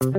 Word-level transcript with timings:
Bonjour 0.00 0.14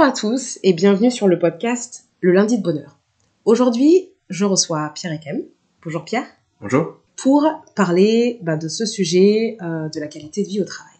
à 0.00 0.12
tous 0.12 0.60
et 0.62 0.72
bienvenue 0.74 1.10
sur 1.10 1.26
le 1.26 1.40
podcast 1.40 2.04
Le 2.20 2.30
lundi 2.30 2.58
de 2.58 2.62
bonheur. 2.62 3.00
Aujourd'hui, 3.44 4.10
je 4.28 4.44
reçois 4.44 4.92
Pierre 4.94 5.12
Ekem. 5.12 5.42
Bonjour 5.82 6.04
Pierre. 6.04 6.26
Bonjour. 6.60 7.00
Pour 7.16 7.64
parler 7.74 8.38
bah, 8.42 8.56
de 8.56 8.68
ce 8.68 8.86
sujet 8.86 9.56
euh, 9.60 9.88
de 9.88 9.98
la 9.98 10.06
qualité 10.06 10.44
de 10.44 10.48
vie 10.48 10.60
au 10.60 10.64
travail. 10.64 10.91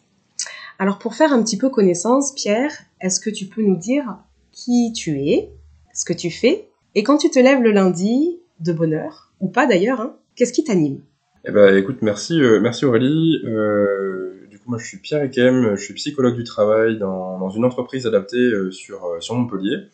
Alors 0.83 0.99
pour 0.99 1.15
faire 1.15 1.33
un 1.33 1.41
petit 1.45 1.57
peu 1.57 1.69
connaissance, 1.69 2.35
Pierre, 2.35 2.73
est-ce 3.01 3.21
que 3.21 3.31
tu 3.31 3.47
peux 3.47 3.63
nous 3.63 3.77
dire 3.77 4.17
qui 4.51 4.93
tu 4.93 5.21
es, 5.21 5.53
ce 5.95 6.05
que 6.05 6.13
tu 6.13 6.29
fais, 6.29 6.67
et 6.97 7.05
quand 7.05 7.19
tu 7.19 7.31
te 7.31 7.39
lèves 7.39 7.63
le 7.63 7.71
lundi 7.71 8.41
de 8.59 8.73
bonheur, 8.73 9.31
ou 9.39 9.47
pas 9.47 9.69
d'ailleurs, 9.69 10.01
hein, 10.01 10.17
qu'est-ce 10.35 10.53
qui 10.53 10.65
t'anime? 10.65 10.99
Eh 11.45 11.53
ben, 11.53 11.77
écoute, 11.77 11.99
merci, 12.03 12.43
euh, 12.43 12.59
merci 12.59 12.85
Aurélie. 12.85 13.41
Euh, 13.45 14.45
du 14.51 14.59
coup, 14.59 14.71
moi, 14.71 14.79
je 14.81 14.85
suis 14.85 14.97
Pierre 14.97 15.23
Ekem, 15.23 15.77
je 15.77 15.85
suis 15.85 15.95
psychologue 15.95 16.35
du 16.35 16.43
travail 16.43 16.99
dans, 16.99 17.49
une 17.51 17.65
entreprise 17.65 18.09
adaptée 18.09 18.39
euh, 18.39 18.73
sur, 18.73 19.19
sur 19.21 19.37
Montpellier. 19.37 19.87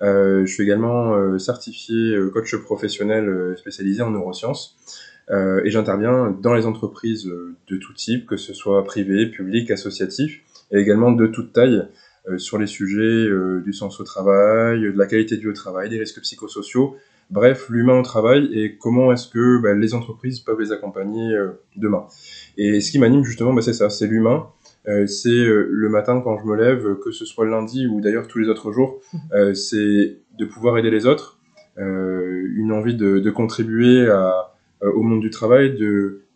Je 0.00 0.46
suis 0.46 0.62
également 0.62 1.38
certifié 1.38 2.16
coach 2.32 2.56
professionnel 2.56 3.54
spécialisé 3.58 4.00
en 4.00 4.10
neurosciences. 4.10 4.78
Euh, 5.30 5.62
et 5.64 5.70
j'interviens 5.70 6.36
dans 6.42 6.54
les 6.54 6.66
entreprises 6.66 7.26
euh, 7.26 7.54
de 7.68 7.76
tout 7.76 7.92
type, 7.92 8.26
que 8.26 8.36
ce 8.36 8.52
soit 8.52 8.84
privé, 8.84 9.26
public, 9.26 9.70
associatif, 9.70 10.40
et 10.70 10.78
également 10.78 11.12
de 11.12 11.26
toute 11.26 11.52
taille, 11.52 11.82
euh, 12.28 12.38
sur 12.38 12.58
les 12.58 12.66
sujets 12.66 13.28
du 13.64 13.72
sens 13.72 14.00
au 14.00 14.04
travail, 14.04 14.82
de 14.82 14.98
la 14.98 15.06
qualité 15.06 15.44
au 15.46 15.52
travail, 15.52 15.88
des 15.90 15.98
risques 15.98 16.20
psychosociaux, 16.20 16.96
bref, 17.32 17.68
l'humain 17.70 17.98
au 17.98 18.02
travail 18.02 18.48
et 18.52 18.76
comment 18.76 19.12
est-ce 19.12 19.26
que 19.28 19.60
bah, 19.60 19.74
les 19.74 19.94
entreprises 19.94 20.40
peuvent 20.40 20.60
les 20.60 20.70
accompagner 20.70 21.34
euh, 21.34 21.60
demain. 21.76 22.06
Et 22.56 22.80
ce 22.80 22.92
qui 22.92 22.98
m'anime 22.98 23.24
justement, 23.24 23.52
bah, 23.52 23.62
c'est 23.62 23.72
ça, 23.72 23.90
c'est 23.90 24.06
l'humain. 24.06 24.46
Euh, 24.88 25.06
c'est 25.06 25.30
euh, 25.30 25.68
le 25.70 25.88
matin 25.88 26.20
quand 26.22 26.38
je 26.38 26.44
me 26.44 26.56
lève, 26.56 26.98
que 26.98 27.10
ce 27.10 27.24
soit 27.24 27.46
lundi 27.46 27.86
ou 27.86 28.00
d'ailleurs 28.00 28.28
tous 28.28 28.38
les 28.38 28.48
autres 28.48 28.70
jours, 28.70 29.00
c'est 29.54 30.18
de 30.38 30.44
pouvoir 30.44 30.78
aider 30.78 30.90
les 30.90 31.06
autres, 31.06 31.38
une 31.76 32.70
envie 32.70 32.94
de, 32.94 33.18
de 33.18 33.30
contribuer 33.30 34.08
à, 34.08 34.51
au 34.82 35.02
monde 35.02 35.20
du 35.20 35.30
travail, 35.30 35.78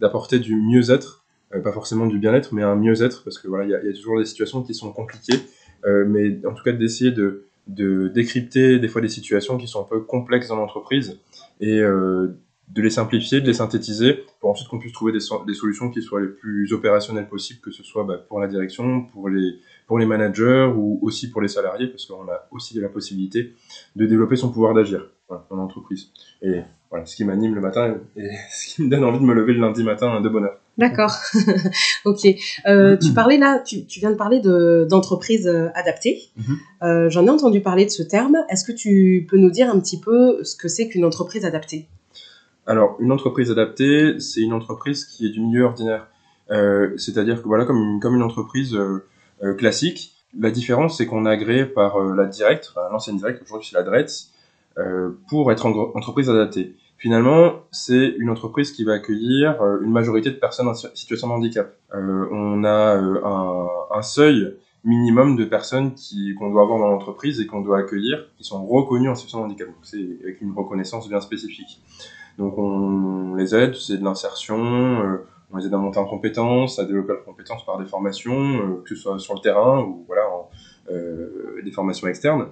d'apporter 0.01 0.39
du 0.39 0.55
mieux-être, 0.57 1.27
euh, 1.55 1.61
pas 1.61 1.73
forcément 1.73 2.07
du 2.07 2.19
bien-être, 2.19 2.53
mais 2.53 2.63
un 2.63 2.75
mieux-être, 2.75 3.23
parce 3.23 3.39
que 3.39 3.49
voilà, 3.49 3.65
il 3.65 3.71
y 3.71 3.75
a, 3.75 3.93
toujours 3.93 4.19
des 4.19 4.25
situations 4.25 4.63
qui 4.63 4.75
sont 4.75 4.93
compliquées, 4.93 5.39
euh, 5.85 6.05
mais 6.07 6.45
en 6.47 6.55
tout 6.55 6.65
cas 6.65 6.73
d'essayer 6.73 7.13
de, 7.13 7.45
de 7.69 8.09
décrypter 8.09 8.79
des 8.79 8.89
fois 8.89 9.01
des 9.01 9.09
situations 9.09 9.57
qui 9.57 9.69
sont 9.69 9.81
un 9.81 9.89
peu 9.89 10.01
complexes 10.01 10.49
dans 10.49 10.57
l'entreprise 10.57 11.21
et 11.61 11.79
euh, 11.81 12.37
de 12.69 12.83
les 12.83 12.91
simplifier, 12.91 13.41
de 13.41 13.47
les 13.47 13.53
synthétiser, 13.55 14.25
pour 14.41 14.51
ensuite 14.51 14.69
qu'on 14.69 14.81
puisse 14.81 14.93
trouver 14.93 15.13
des, 15.13 15.21
des 15.47 15.55
solutions 15.55 15.89
qui 15.89 16.03
soient 16.03 16.21
les 16.21 16.27
plus 16.27 16.73
opérationnelles 16.73 17.29
possibles, 17.29 17.61
que 17.61 17.71
ce 17.71 17.85
soit 17.85 18.03
bah, 18.03 18.17
pour 18.17 18.41
la 18.41 18.49
direction, 18.49 19.05
pour 19.05 19.29
les, 19.29 19.61
pour 19.87 20.01
les 20.01 20.07
managers 20.07 20.69
ou 20.75 20.99
aussi 21.01 21.31
pour 21.31 21.41
les 21.41 21.49
salariés, 21.49 21.87
parce 21.87 22.07
qu'on 22.07 22.27
a 22.29 22.49
aussi 22.51 22.77
la 22.81 22.89
possibilité 22.89 23.55
de 23.95 24.05
développer 24.05 24.35
son 24.35 24.51
pouvoir 24.51 24.75
d'agir 24.75 25.09
dans 25.29 25.57
l'entreprise. 25.57 26.11
Et 26.43 26.61
voilà, 26.91 27.05
ce 27.07 27.17
qui 27.17 27.25
m'anime 27.25 27.55
le 27.55 27.61
matin 27.61 27.97
et 28.17 28.29
ce 28.53 28.75
qui 28.75 28.83
me 28.83 28.89
donne 28.91 29.05
envie 29.05 29.19
de 29.19 29.25
me 29.25 29.35
lever 29.35 29.53
le 29.53 29.61
lundi 29.61 29.83
matin 29.83 30.21
de 30.21 30.29
bonheur. 30.29 30.57
D'accord. 30.79 31.15
ok. 32.05 32.27
Euh, 32.67 32.97
tu 32.99 33.13
parlais 33.13 33.39
là, 33.39 33.61
tu, 33.61 33.87
tu 33.87 33.99
viens 34.01 34.11
de 34.11 34.17
parler 34.17 34.41
de- 34.41 34.87
d'entreprise 34.91 35.47
euh, 35.49 35.69
adaptée. 35.75 36.29
Mhm. 36.37 36.57
Euh, 36.83 37.11
J'en 37.11 37.27
ai 37.27 37.31
entendu 37.31 37.61
parler 37.63 37.87
de 37.87 37.91
ce 37.91 38.03
terme. 38.03 38.37
Est-ce 38.51 38.65
que 38.65 38.73
tu 38.73 39.27
peux 39.29 39.39
nous 39.39 39.51
dire 39.51 39.71
un 39.71 39.81
petit 39.81 39.99
peu 39.99 40.45
ce 40.45 40.55
que 40.55 40.69
c'est 40.69 40.89
qu'une 40.89 41.05
entreprise 41.05 41.45
adaptée? 41.47 41.89
Alors, 42.67 42.97
une 43.01 43.11
entreprise 43.13 43.51
adaptée, 43.51 44.21
c'est 44.21 44.41
une 44.43 44.53
entreprise 44.53 45.05
qui 45.07 45.27
est 45.27 45.31
du 45.31 45.41
milieu 45.41 45.65
ordinaire. 45.65 46.09
Euh, 46.51 46.91
C'est-à-dire 46.99 47.43
que 47.43 47.47
voilà, 47.49 47.65
comme 47.65 47.79
une, 47.79 48.01
comme 48.01 48.15
une 48.15 48.23
entreprise 48.23 48.77
classique, 49.59 50.13
la 50.39 50.51
différence 50.51 50.99
c'est 50.99 51.07
qu'on 51.07 51.27
est 51.27 51.31
agréé 51.31 51.65
par 51.67 51.99
la 52.01 52.27
Direct, 52.27 52.71
enfin, 52.71 52.89
l'ancienne 52.93 53.17
Direct, 53.17 53.43
aujourd'hui 53.43 53.69
c'est 53.71 53.77
la 53.77 53.83
DRETS, 53.83 54.31
pour 55.29 55.51
être 55.53 55.67
en- 55.67 55.93
entreprise 55.95 56.29
adaptée. 56.31 56.77
Finalement, 56.99 57.53
c'est 57.71 58.15
une 58.19 58.31
entreprise 58.31 58.73
qui 58.73 58.83
va 58.85 58.95
accueillir 58.95 59.61
euh, 59.61 59.81
une 59.83 59.93
majorité 59.93 60.31
de 60.31 60.37
personnes 60.37 60.69
en 60.69 60.75
si- 60.75 60.87
situation 60.95 61.29
de 61.29 61.33
handicap. 61.35 61.75
Euh, 61.95 62.27
on 62.31 62.65
a 62.65 62.97
euh, 62.97 63.21
un, 63.25 63.69
un 63.99 64.03
seuil 64.03 64.55
minimum 64.85 65.37
de 65.37 65.45
personnes 65.45 65.95
qui 65.95 66.35
qu'on 66.35 66.51
doit 66.51 66.63
avoir 66.63 66.79
dans 66.79 66.89
l'entreprise 66.89 67.41
et 67.41 67.47
qu'on 67.47 67.61
doit 67.61 67.79
accueillir, 67.79 68.27
qui 68.39 68.45
sont 68.45 68.65
reconnues 68.67 69.09
en 69.09 69.15
situation 69.15 69.41
de 69.41 69.45
handicap. 69.47 69.67
Donc 69.67 69.77
c'est 69.83 70.07
avec 70.23 70.41
une 70.41 70.53
reconnaissance 70.53 71.09
bien 71.09 71.21
spécifique. 71.21 71.83
Donc 72.39 72.57
on 72.59 73.35
les 73.35 73.55
aide, 73.55 73.75
c'est 73.75 73.99
de 73.99 74.05
l'insertion, 74.05 74.59
euh, 74.59 75.27
on 75.53 75.57
les 75.59 75.67
aide 75.67 75.75
à 75.75 75.79
monter 75.79 75.99
en 75.99 76.05
compétences, 76.07 76.79
à 76.79 76.85
développer 76.85 77.13
leurs 77.15 77.25
compétences 77.25 77.65
par 77.67 77.79
des 77.79 77.87
formations, 77.87 78.41
euh, 78.61 78.83
que 78.85 78.95
ce 78.95 79.03
soit 79.03 79.19
sur 79.19 79.35
le 79.35 79.41
terrain 79.41 79.81
ou 79.83 80.05
voilà 80.07 80.23
euh, 80.23 80.43
des 80.89 81.73
formations 81.73 82.07
externes. 82.09 82.47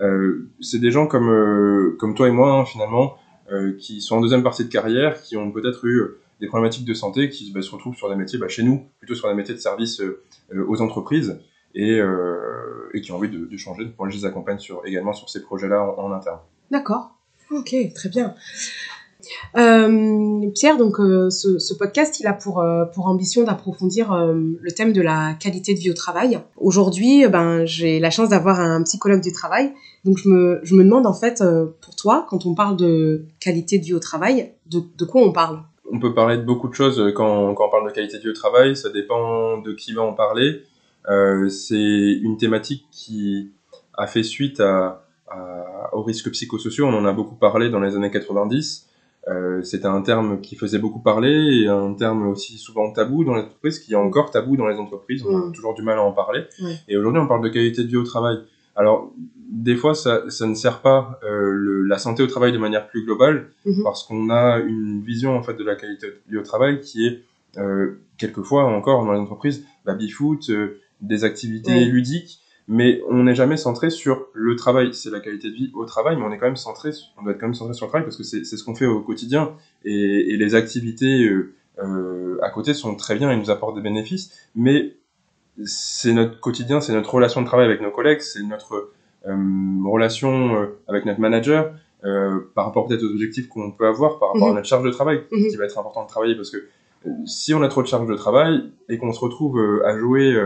Euh, 0.00 0.48
c'est 0.60 0.78
des 0.78 0.90
gens 0.90 1.06
comme 1.06 1.30
euh, 1.30 1.96
comme 1.98 2.14
toi 2.14 2.28
et 2.28 2.32
moi 2.32 2.52
hein, 2.52 2.64
finalement 2.64 3.16
euh, 3.50 3.72
qui 3.78 4.00
sont 4.00 4.16
en 4.16 4.20
deuxième 4.20 4.42
partie 4.42 4.64
de 4.64 4.68
carrière, 4.70 5.22
qui 5.22 5.36
ont 5.36 5.50
peut-être 5.52 5.84
eu 5.86 6.00
euh, 6.00 6.18
des 6.40 6.48
problématiques 6.48 6.84
de 6.84 6.94
santé, 6.94 7.30
qui 7.30 7.52
bah, 7.52 7.62
se 7.62 7.70
retrouvent 7.70 7.96
sur 7.96 8.10
des 8.10 8.16
métiers 8.16 8.38
bah, 8.38 8.48
chez 8.48 8.62
nous, 8.62 8.86
plutôt 8.98 9.14
sur 9.14 9.28
des 9.28 9.34
métiers 9.34 9.54
de 9.54 9.60
service 9.60 10.00
euh, 10.00 10.22
euh, 10.52 10.66
aux 10.68 10.82
entreprises 10.82 11.38
et, 11.74 11.98
euh, 11.98 12.90
et 12.92 13.00
qui 13.00 13.12
ont 13.12 13.16
envie 13.16 13.30
de, 13.30 13.46
de 13.46 13.56
changer. 13.56 13.90
Moi, 13.98 14.10
je 14.10 14.16
les 14.16 14.24
accompagne 14.24 14.58
sur, 14.58 14.82
également 14.84 15.12
sur 15.12 15.30
ces 15.30 15.42
projets-là 15.42 15.82
en, 15.82 15.98
en 15.98 16.12
interne. 16.12 16.40
D'accord. 16.70 17.12
Ok, 17.50 17.74
très 17.94 18.08
bien. 18.08 18.34
Euh, 19.56 20.50
Pierre, 20.54 20.76
donc 20.76 21.00
euh, 21.00 21.30
ce, 21.30 21.74
podcast, 21.74 22.20
il 22.20 22.26
a 22.26 22.32
pour, 22.32 22.60
euh, 22.60 22.84
pour 22.86 23.06
ambition 23.06 23.44
d'approfondir 23.44 24.14
le 24.14 24.70
thème 24.72 24.92
de 24.92 25.02
la 25.02 25.34
qualité 25.40 25.74
de 25.74 25.78
vie 25.78 25.90
au 25.90 25.94
travail. 25.94 26.40
Aujourd'hui, 26.56 27.26
ben, 27.28 27.64
j'ai 27.64 27.98
la 28.00 28.10
chance 28.10 28.28
d'avoir 28.30 28.60
un 28.60 28.82
psychologue 28.82 29.22
du 29.22 29.32
travail, 29.32 29.72
donc 30.04 30.18
je 30.18 30.28
me, 30.28 30.60
je 30.62 30.74
me 30.74 30.84
demande 30.84 31.06
en 31.06 31.14
fait, 31.14 31.42
pour 31.80 31.96
toi, 31.96 32.26
quand 32.28 32.46
on 32.46 32.54
parle 32.54 32.76
de 32.76 33.24
qualité 33.40 33.78
de 33.78 33.84
vie 33.84 33.94
au 33.94 33.98
travail, 33.98 34.52
de, 34.66 34.80
de 34.96 35.04
quoi 35.04 35.22
on 35.22 35.32
parle? 35.32 35.60
On 35.92 36.00
peut 36.00 36.14
parler 36.14 36.36
de 36.36 36.42
beaucoup 36.42 36.68
de 36.68 36.74
choses 36.74 37.12
quand, 37.14 37.54
quand 37.54 37.66
on 37.66 37.70
parle 37.70 37.88
de 37.88 37.94
qualité 37.94 38.18
de 38.18 38.22
vie 38.22 38.30
au 38.30 38.34
travail, 38.34 38.76
ça 38.76 38.90
dépend 38.90 39.58
de 39.58 39.72
qui 39.72 39.92
va 39.92 40.02
en 40.02 40.12
parler. 40.12 40.62
C'est 41.48 41.76
une 41.76 42.36
thématique 42.36 42.84
qui 42.90 43.52
a 43.94 44.06
fait 44.06 44.22
suite 44.24 44.60
à- 44.60 45.02
aux 45.92 46.02
risques 46.02 46.30
psychosociaux, 46.30 46.86
on 46.86 46.94
en 46.94 47.04
a 47.04 47.12
beaucoup 47.12 47.34
parlé 47.36 47.70
dans 47.70 47.80
les 47.80 47.96
années 47.96 48.10
90. 48.10 48.85
Euh, 49.28 49.62
C'était 49.62 49.86
un 49.86 50.02
terme 50.02 50.40
qui 50.40 50.54
faisait 50.56 50.78
beaucoup 50.78 51.00
parler 51.00 51.62
et 51.62 51.68
un 51.68 51.94
terme 51.94 52.28
aussi 52.28 52.58
souvent 52.58 52.92
tabou 52.92 53.24
dans 53.24 53.34
les 53.34 53.42
entreprises, 53.42 53.80
qui 53.80 53.92
est 53.92 53.96
encore 53.96 54.30
tabou 54.30 54.56
dans 54.56 54.68
les 54.68 54.76
entreprises, 54.76 55.24
on 55.26 55.36
a 55.36 55.46
Mm. 55.48 55.52
toujours 55.52 55.74
du 55.74 55.82
mal 55.82 55.98
à 55.98 56.02
en 56.02 56.12
parler. 56.12 56.44
Et 56.88 56.96
aujourd'hui 56.96 57.20
on 57.20 57.26
parle 57.26 57.42
de 57.42 57.48
qualité 57.48 57.82
de 57.82 57.88
vie 57.88 57.96
au 57.96 58.04
travail. 58.04 58.38
Alors, 58.78 59.10
des 59.48 59.74
fois, 59.74 59.94
ça, 59.94 60.28
ça 60.28 60.46
ne 60.46 60.54
sert 60.54 60.80
pas 60.82 61.18
euh, 61.24 61.50
le, 61.50 61.82
la 61.82 61.96
santé 61.98 62.22
au 62.22 62.26
travail 62.26 62.52
de 62.52 62.58
manière 62.58 62.86
plus 62.88 63.04
globale, 63.04 63.48
Mhm. 63.64 63.82
parce 63.84 64.02
qu'on 64.04 64.28
a 64.30 64.58
une 64.58 65.00
vision 65.02 65.34
en 65.36 65.42
fait 65.42 65.54
de 65.54 65.64
la 65.64 65.76
qualité 65.76 66.08
de 66.08 66.20
vie 66.28 66.36
au 66.36 66.42
travail 66.42 66.80
qui 66.80 67.06
est 67.06 67.22
euh, 67.58 67.98
quelquefois 68.18 68.64
encore 68.64 69.04
dans 69.06 69.12
les 69.12 69.18
entreprises 69.18 69.64
baby-foot, 69.86 70.50
euh, 70.50 70.78
des 71.00 71.24
activités 71.24 71.84
ludiques, 71.86 72.40
mais 72.68 73.00
on 73.08 73.24
n'est 73.24 73.34
jamais 73.34 73.56
centré 73.56 73.90
sur 73.90 74.26
le 74.32 74.56
travail. 74.56 74.92
C'est 74.92 75.10
la 75.10 75.20
qualité 75.20 75.50
de 75.50 75.54
vie 75.54 75.70
au 75.74 75.84
travail, 75.84 76.16
mais 76.16 76.22
on 76.24 76.32
est 76.32 76.38
quand 76.38 76.46
même 76.46 76.56
centré, 76.56 76.90
on 77.18 77.22
doit 77.22 77.32
être 77.32 77.38
quand 77.38 77.46
même 77.46 77.54
centré 77.54 77.74
sur 77.74 77.86
le 77.86 77.90
travail 77.90 78.04
parce 78.04 78.16
que 78.16 78.24
c'est 78.24 78.44
ce 78.44 78.64
qu'on 78.64 78.74
fait 78.74 78.86
au 78.86 79.00
quotidien 79.02 79.52
et, 79.84 80.32
et 80.32 80.36
les 80.36 80.54
activités 80.54 81.24
euh, 81.24 81.54
euh, 81.82 82.38
à 82.42 82.50
côté 82.50 82.74
sont 82.74 82.94
très 82.96 83.16
bien 83.16 83.30
et 83.30 83.36
nous 83.36 83.50
apportent 83.50 83.76
des 83.76 83.82
bénéfices, 83.82 84.32
mais 84.54 84.96
c'est 85.64 86.12
notre 86.12 86.38
quotidien, 86.40 86.80
c'est 86.80 86.92
notre 86.92 87.12
relation 87.14 87.40
de 87.40 87.46
travail 87.46 87.66
avec 87.66 87.80
nos 87.80 87.90
collègues, 87.90 88.20
c'est 88.20 88.42
notre 88.42 88.90
euh, 89.26 89.36
relation 89.84 90.68
avec 90.88 91.04
notre 91.06 91.20
manager, 91.20 91.72
par 92.54 92.66
rapport 92.66 92.86
peut-être 92.86 93.02
aux 93.02 93.10
objectifs 93.10 93.48
qu'on 93.48 93.72
peut 93.72 93.86
avoir, 93.86 94.18
par 94.20 94.28
rapport 94.32 94.46
Mhm. 94.48 94.52
à 94.52 94.54
notre 94.56 94.68
charge 94.68 94.84
de 94.84 94.90
travail, 94.90 95.22
Mhm. 95.32 95.48
qui 95.48 95.56
va 95.56 95.64
être 95.64 95.76
important 95.78 96.04
de 96.04 96.08
travailler, 96.08 96.36
parce 96.36 96.50
que 96.50 96.58
si 97.24 97.52
on 97.54 97.62
a 97.62 97.68
trop 97.68 97.82
de 97.82 97.88
charge 97.88 98.06
de 98.08 98.14
travail 98.14 98.70
et 98.88 98.98
qu'on 98.98 99.12
se 99.12 99.18
retrouve 99.20 99.58
à 99.84 99.98
jouer 99.98 100.36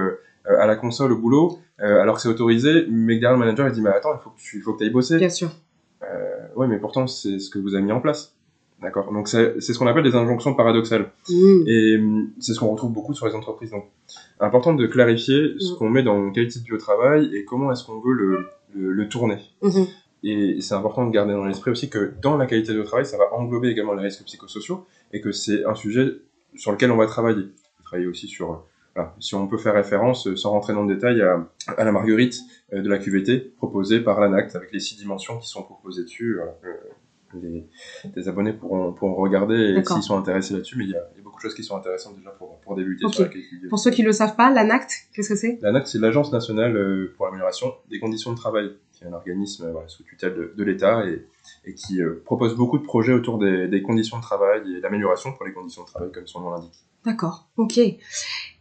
à 0.46 0.66
la 0.66 0.76
console 0.76 1.12
au 1.12 1.18
boulot, 1.18 1.58
euh, 1.80 2.00
alors 2.00 2.16
que 2.16 2.22
c'est 2.22 2.28
autorisé, 2.28 2.86
mais 2.90 3.14
derrière 3.18 3.32
le 3.32 3.38
manager 3.38 3.66
il 3.68 3.72
dit 3.72 3.80
mais 3.82 3.90
attends, 3.90 4.14
il 4.14 4.22
faut 4.22 4.30
que 4.30 4.40
tu 4.40 4.56
il 4.58 4.62
faut 4.62 4.74
que 4.74 4.82
ailles 4.84 4.90
bosser. 4.90 5.18
Bien 5.18 5.28
sûr. 5.28 5.50
Ouais, 6.56 6.66
mais 6.66 6.78
pourtant 6.78 7.06
c'est 7.06 7.38
ce 7.38 7.48
que 7.48 7.58
vous 7.58 7.74
avez 7.74 7.84
mis 7.84 7.92
en 7.92 8.00
place. 8.00 8.34
D'accord. 8.82 9.12
Donc 9.12 9.28
c'est 9.28 9.60
c'est 9.60 9.72
ce 9.72 9.78
qu'on 9.78 9.86
appelle 9.86 10.02
des 10.02 10.16
injonctions 10.16 10.54
paradoxales. 10.54 11.10
Mm. 11.28 11.62
Et 11.66 12.00
c'est 12.40 12.54
ce 12.54 12.60
qu'on 12.60 12.68
retrouve 12.68 12.92
beaucoup 12.92 13.14
sur 13.14 13.26
les 13.26 13.34
entreprises. 13.34 13.70
Donc, 13.70 13.84
important 14.40 14.74
de 14.74 14.86
clarifier 14.86 15.54
ce 15.58 15.72
Mm. 15.72 15.76
qu'on 15.76 15.88
met 15.90 16.02
dans 16.02 16.30
qualité 16.32 16.58
de 16.60 16.64
vie 16.64 16.72
au 16.72 16.78
travail 16.78 17.30
et 17.34 17.44
comment 17.44 17.70
est-ce 17.70 17.84
qu'on 17.84 18.00
veut 18.00 18.12
le, 18.14 18.46
le, 18.74 18.92
le 18.92 19.08
tourner. 19.08 19.38
Mhm. 19.62 19.86
Et 20.22 20.60
c'est 20.60 20.74
important 20.74 21.06
de 21.06 21.12
garder 21.12 21.32
dans 21.32 21.44
l'esprit 21.44 21.70
aussi 21.70 21.88
que 21.88 22.12
dans 22.20 22.36
la 22.36 22.46
qualité 22.46 22.68
de 22.72 22.74
vie 22.78 22.82
au 22.82 22.86
travail, 22.86 23.06
ça 23.06 23.16
va 23.16 23.32
englober 23.32 23.68
également 23.68 23.94
les 23.94 24.02
risques 24.02 24.24
psychosociaux 24.24 24.84
et 25.12 25.20
que 25.20 25.32
c'est 25.32 25.64
un 25.64 25.74
sujet 25.74 26.06
sur 26.56 26.72
lequel 26.72 26.90
on 26.90 26.96
va 26.96 27.06
travailler. 27.06 27.44
On 27.44 27.78
va 27.78 27.84
travailler 27.84 28.06
aussi 28.08 28.26
sur 28.28 28.64
voilà. 28.94 29.14
Si 29.20 29.34
on 29.34 29.46
peut 29.46 29.58
faire 29.58 29.74
référence, 29.74 30.34
sans 30.34 30.50
rentrer 30.50 30.72
dans 30.72 30.82
le 30.82 30.94
détail, 30.94 31.22
à, 31.22 31.46
à 31.76 31.84
la 31.84 31.92
marguerite 31.92 32.40
de 32.72 32.88
la 32.88 32.98
QVT 32.98 33.54
proposée 33.56 34.00
par 34.00 34.20
l'ANACT 34.20 34.56
avec 34.56 34.72
les 34.72 34.80
six 34.80 34.96
dimensions 34.96 35.38
qui 35.38 35.48
sont 35.48 35.62
proposées 35.62 36.02
dessus. 36.02 36.36
Voilà 36.36 36.56
les, 38.14 38.28
abonnés 38.28 38.52
pourront, 38.52 38.92
pourront 38.92 39.14
regarder 39.14 39.82
s'ils 39.86 40.02
sont 40.02 40.18
intéressés 40.18 40.54
là-dessus, 40.54 40.76
mais 40.76 40.84
il 40.84 40.90
y, 40.90 40.96
a, 40.96 41.02
beaucoup 41.22 41.38
de 41.38 41.42
choses 41.42 41.54
qui 41.54 41.62
sont 41.62 41.76
intéressantes 41.76 42.16
déjà 42.16 42.30
pour, 42.30 42.58
pour 42.60 42.76
débuter 42.76 43.08
sur 43.08 43.24
la 43.24 43.30
Pour 43.68 43.78
ceux 43.78 43.90
qui 43.90 44.02
ne 44.02 44.06
le 44.06 44.12
savent 44.12 44.36
pas, 44.36 44.50
l'ANACT, 44.52 45.08
qu'est-ce 45.14 45.28
que 45.28 45.36
c'est? 45.36 45.58
L'ANACT, 45.62 45.86
c'est 45.86 45.98
l'Agence 45.98 46.32
nationale 46.32 46.76
euh, 46.76 47.14
pour 47.16 47.26
l'amélioration 47.26 47.74
des 47.90 48.00
conditions 48.00 48.32
de 48.32 48.36
travail, 48.36 48.76
qui 48.92 49.04
est 49.04 49.06
un 49.06 49.12
organisme 49.12 49.72
sous 49.86 50.02
tutelle 50.02 50.50
de, 50.54 50.64
l'État 50.64 51.06
et, 51.06 51.26
et, 51.64 51.74
qui 51.74 52.02
euh, 52.02 52.22
propose 52.24 52.56
beaucoup 52.56 52.78
de 52.78 52.84
projets 52.84 53.12
autour 53.12 53.38
des, 53.38 53.68
des 53.68 53.82
conditions 53.82 54.18
de 54.18 54.22
travail 54.22 54.76
et 54.76 54.80
d'amélioration 54.80 55.32
pour 55.32 55.46
les 55.46 55.52
conditions 55.52 55.82
de 55.82 55.88
travail, 55.88 56.10
comme 56.12 56.26
son 56.26 56.40
nom 56.40 56.50
l'indique. 56.50 56.84
D'accord, 57.06 57.48
ok. 57.56 57.80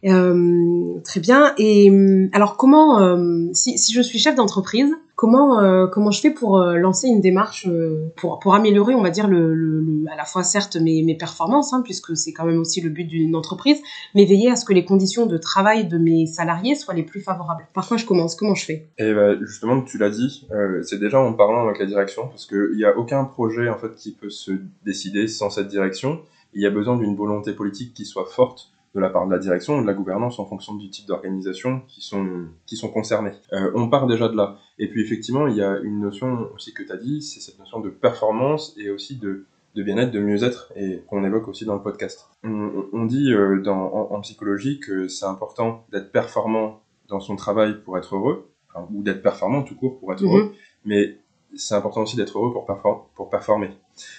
Euh, 0.04 1.00
très 1.04 1.20
bien. 1.20 1.52
Et 1.58 1.90
alors, 2.32 2.56
comment, 2.56 3.52
si, 3.52 3.78
si 3.78 3.92
je 3.92 4.00
suis 4.00 4.18
chef 4.18 4.34
d'entreprise, 4.34 4.90
Comment, 5.20 5.60
euh, 5.60 5.86
comment 5.86 6.10
je 6.10 6.18
fais 6.18 6.30
pour 6.30 6.56
euh, 6.56 6.78
lancer 6.78 7.06
une 7.06 7.20
démarche 7.20 7.68
pour, 8.16 8.38
pour 8.38 8.54
améliorer, 8.54 8.94
on 8.94 9.02
va 9.02 9.10
dire, 9.10 9.28
le, 9.28 9.52
le, 9.54 10.04
à 10.10 10.16
la 10.16 10.24
fois 10.24 10.42
certes 10.42 10.76
mes, 10.76 11.02
mes 11.02 11.14
performances, 11.14 11.74
hein, 11.74 11.82
puisque 11.84 12.16
c'est 12.16 12.32
quand 12.32 12.46
même 12.46 12.58
aussi 12.58 12.80
le 12.80 12.88
but 12.88 13.04
d'une 13.04 13.36
entreprise, 13.36 13.76
mais 14.14 14.24
veiller 14.24 14.50
à 14.50 14.56
ce 14.56 14.64
que 14.64 14.72
les 14.72 14.86
conditions 14.86 15.26
de 15.26 15.36
travail 15.36 15.86
de 15.86 15.98
mes 15.98 16.24
salariés 16.24 16.74
soient 16.74 16.94
les 16.94 17.02
plus 17.02 17.20
favorables. 17.20 17.66
Par 17.74 17.86
quoi 17.86 17.98
je 17.98 18.06
commence? 18.06 18.34
Comment 18.34 18.54
je 18.54 18.64
fais? 18.64 18.88
Et 18.96 19.12
bah, 19.12 19.38
justement, 19.42 19.82
tu 19.82 19.98
l'as 19.98 20.08
dit, 20.08 20.48
c'est 20.84 20.98
déjà 20.98 21.20
en 21.20 21.34
parlant 21.34 21.66
avec 21.66 21.80
la 21.80 21.84
direction, 21.84 22.28
parce 22.28 22.46
qu'il 22.46 22.76
n'y 22.76 22.84
a 22.86 22.96
aucun 22.96 23.24
projet 23.24 23.68
en 23.68 23.76
fait 23.76 23.94
qui 23.96 24.12
peut 24.12 24.30
se 24.30 24.52
décider 24.86 25.28
sans 25.28 25.50
cette 25.50 25.68
direction. 25.68 26.20
Il 26.54 26.62
y 26.62 26.66
a 26.66 26.70
besoin 26.70 26.96
d'une 26.96 27.16
volonté 27.16 27.52
politique 27.52 27.94
qui 27.94 28.04
soit 28.04 28.26
forte 28.26 28.72
de 28.94 29.00
la 29.00 29.08
part 29.08 29.26
de 29.26 29.32
la 29.32 29.38
direction 29.38 29.80
de 29.80 29.86
la 29.86 29.94
gouvernance 29.94 30.38
en 30.38 30.46
fonction 30.46 30.74
du 30.74 30.90
type 30.90 31.06
d'organisation 31.06 31.82
qui 31.86 32.00
sont, 32.00 32.46
qui 32.66 32.76
sont 32.76 32.88
concernés. 32.88 33.32
Euh, 33.52 33.70
on 33.74 33.88
part 33.88 34.06
déjà 34.06 34.28
de 34.28 34.36
là. 34.36 34.58
Et 34.78 34.88
puis 34.88 35.02
effectivement, 35.02 35.46
il 35.46 35.56
y 35.56 35.62
a 35.62 35.78
une 35.78 36.00
notion 36.00 36.48
aussi 36.54 36.74
que 36.74 36.82
tu 36.82 36.90
as 36.90 36.96
dit, 36.96 37.22
c'est 37.22 37.40
cette 37.40 37.58
notion 37.58 37.80
de 37.80 37.88
performance 37.88 38.74
et 38.76 38.90
aussi 38.90 39.16
de, 39.16 39.46
de 39.76 39.82
bien-être, 39.82 40.10
de 40.10 40.18
mieux-être, 40.18 40.72
et 40.74 41.02
qu'on 41.08 41.24
évoque 41.24 41.46
aussi 41.46 41.64
dans 41.64 41.74
le 41.74 41.82
podcast. 41.82 42.28
On, 42.42 43.04
dit 43.04 43.32
euh, 43.32 43.60
dans, 43.62 44.10
en, 44.10 44.20
psychologie 44.22 44.80
que 44.80 45.06
c'est 45.06 45.26
important 45.26 45.84
d'être 45.92 46.10
performant 46.10 46.80
dans 47.08 47.20
son 47.20 47.36
travail 47.36 47.80
pour 47.84 47.96
être 47.96 48.16
heureux, 48.16 48.50
ou 48.92 49.02
d'être 49.02 49.22
performant 49.22 49.62
tout 49.62 49.74
court 49.74 49.98
pour 49.98 50.12
être 50.12 50.22
heureux, 50.24 50.44
mhm. 50.44 50.52
mais 50.84 51.18
c'est 51.56 51.74
important 51.74 52.02
aussi 52.02 52.16
d'être 52.16 52.38
heureux 52.38 52.52
pour, 52.52 52.66
pour 53.14 53.30
performer. 53.30 53.70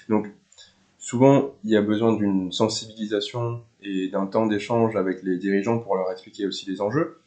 Donc 0.10 0.30
souvent, 1.01 1.56
il 1.65 1.71
y 1.71 1.75
a 1.75 1.81
besoin 1.81 2.13
d'une 2.13 2.53
sensibilisation 2.53 3.62
et 3.83 4.07
d'un 4.07 4.27
temps 4.27 4.45
d'échange 4.45 4.95
avec 4.95 5.24
les 5.24 5.38
dirigeants 5.38 5.80
pour 5.80 5.98
leur 5.98 6.09
expliquer 6.12 6.45
aussi 6.45 6.69
les 6.69 6.80
enjeux. 6.80 7.18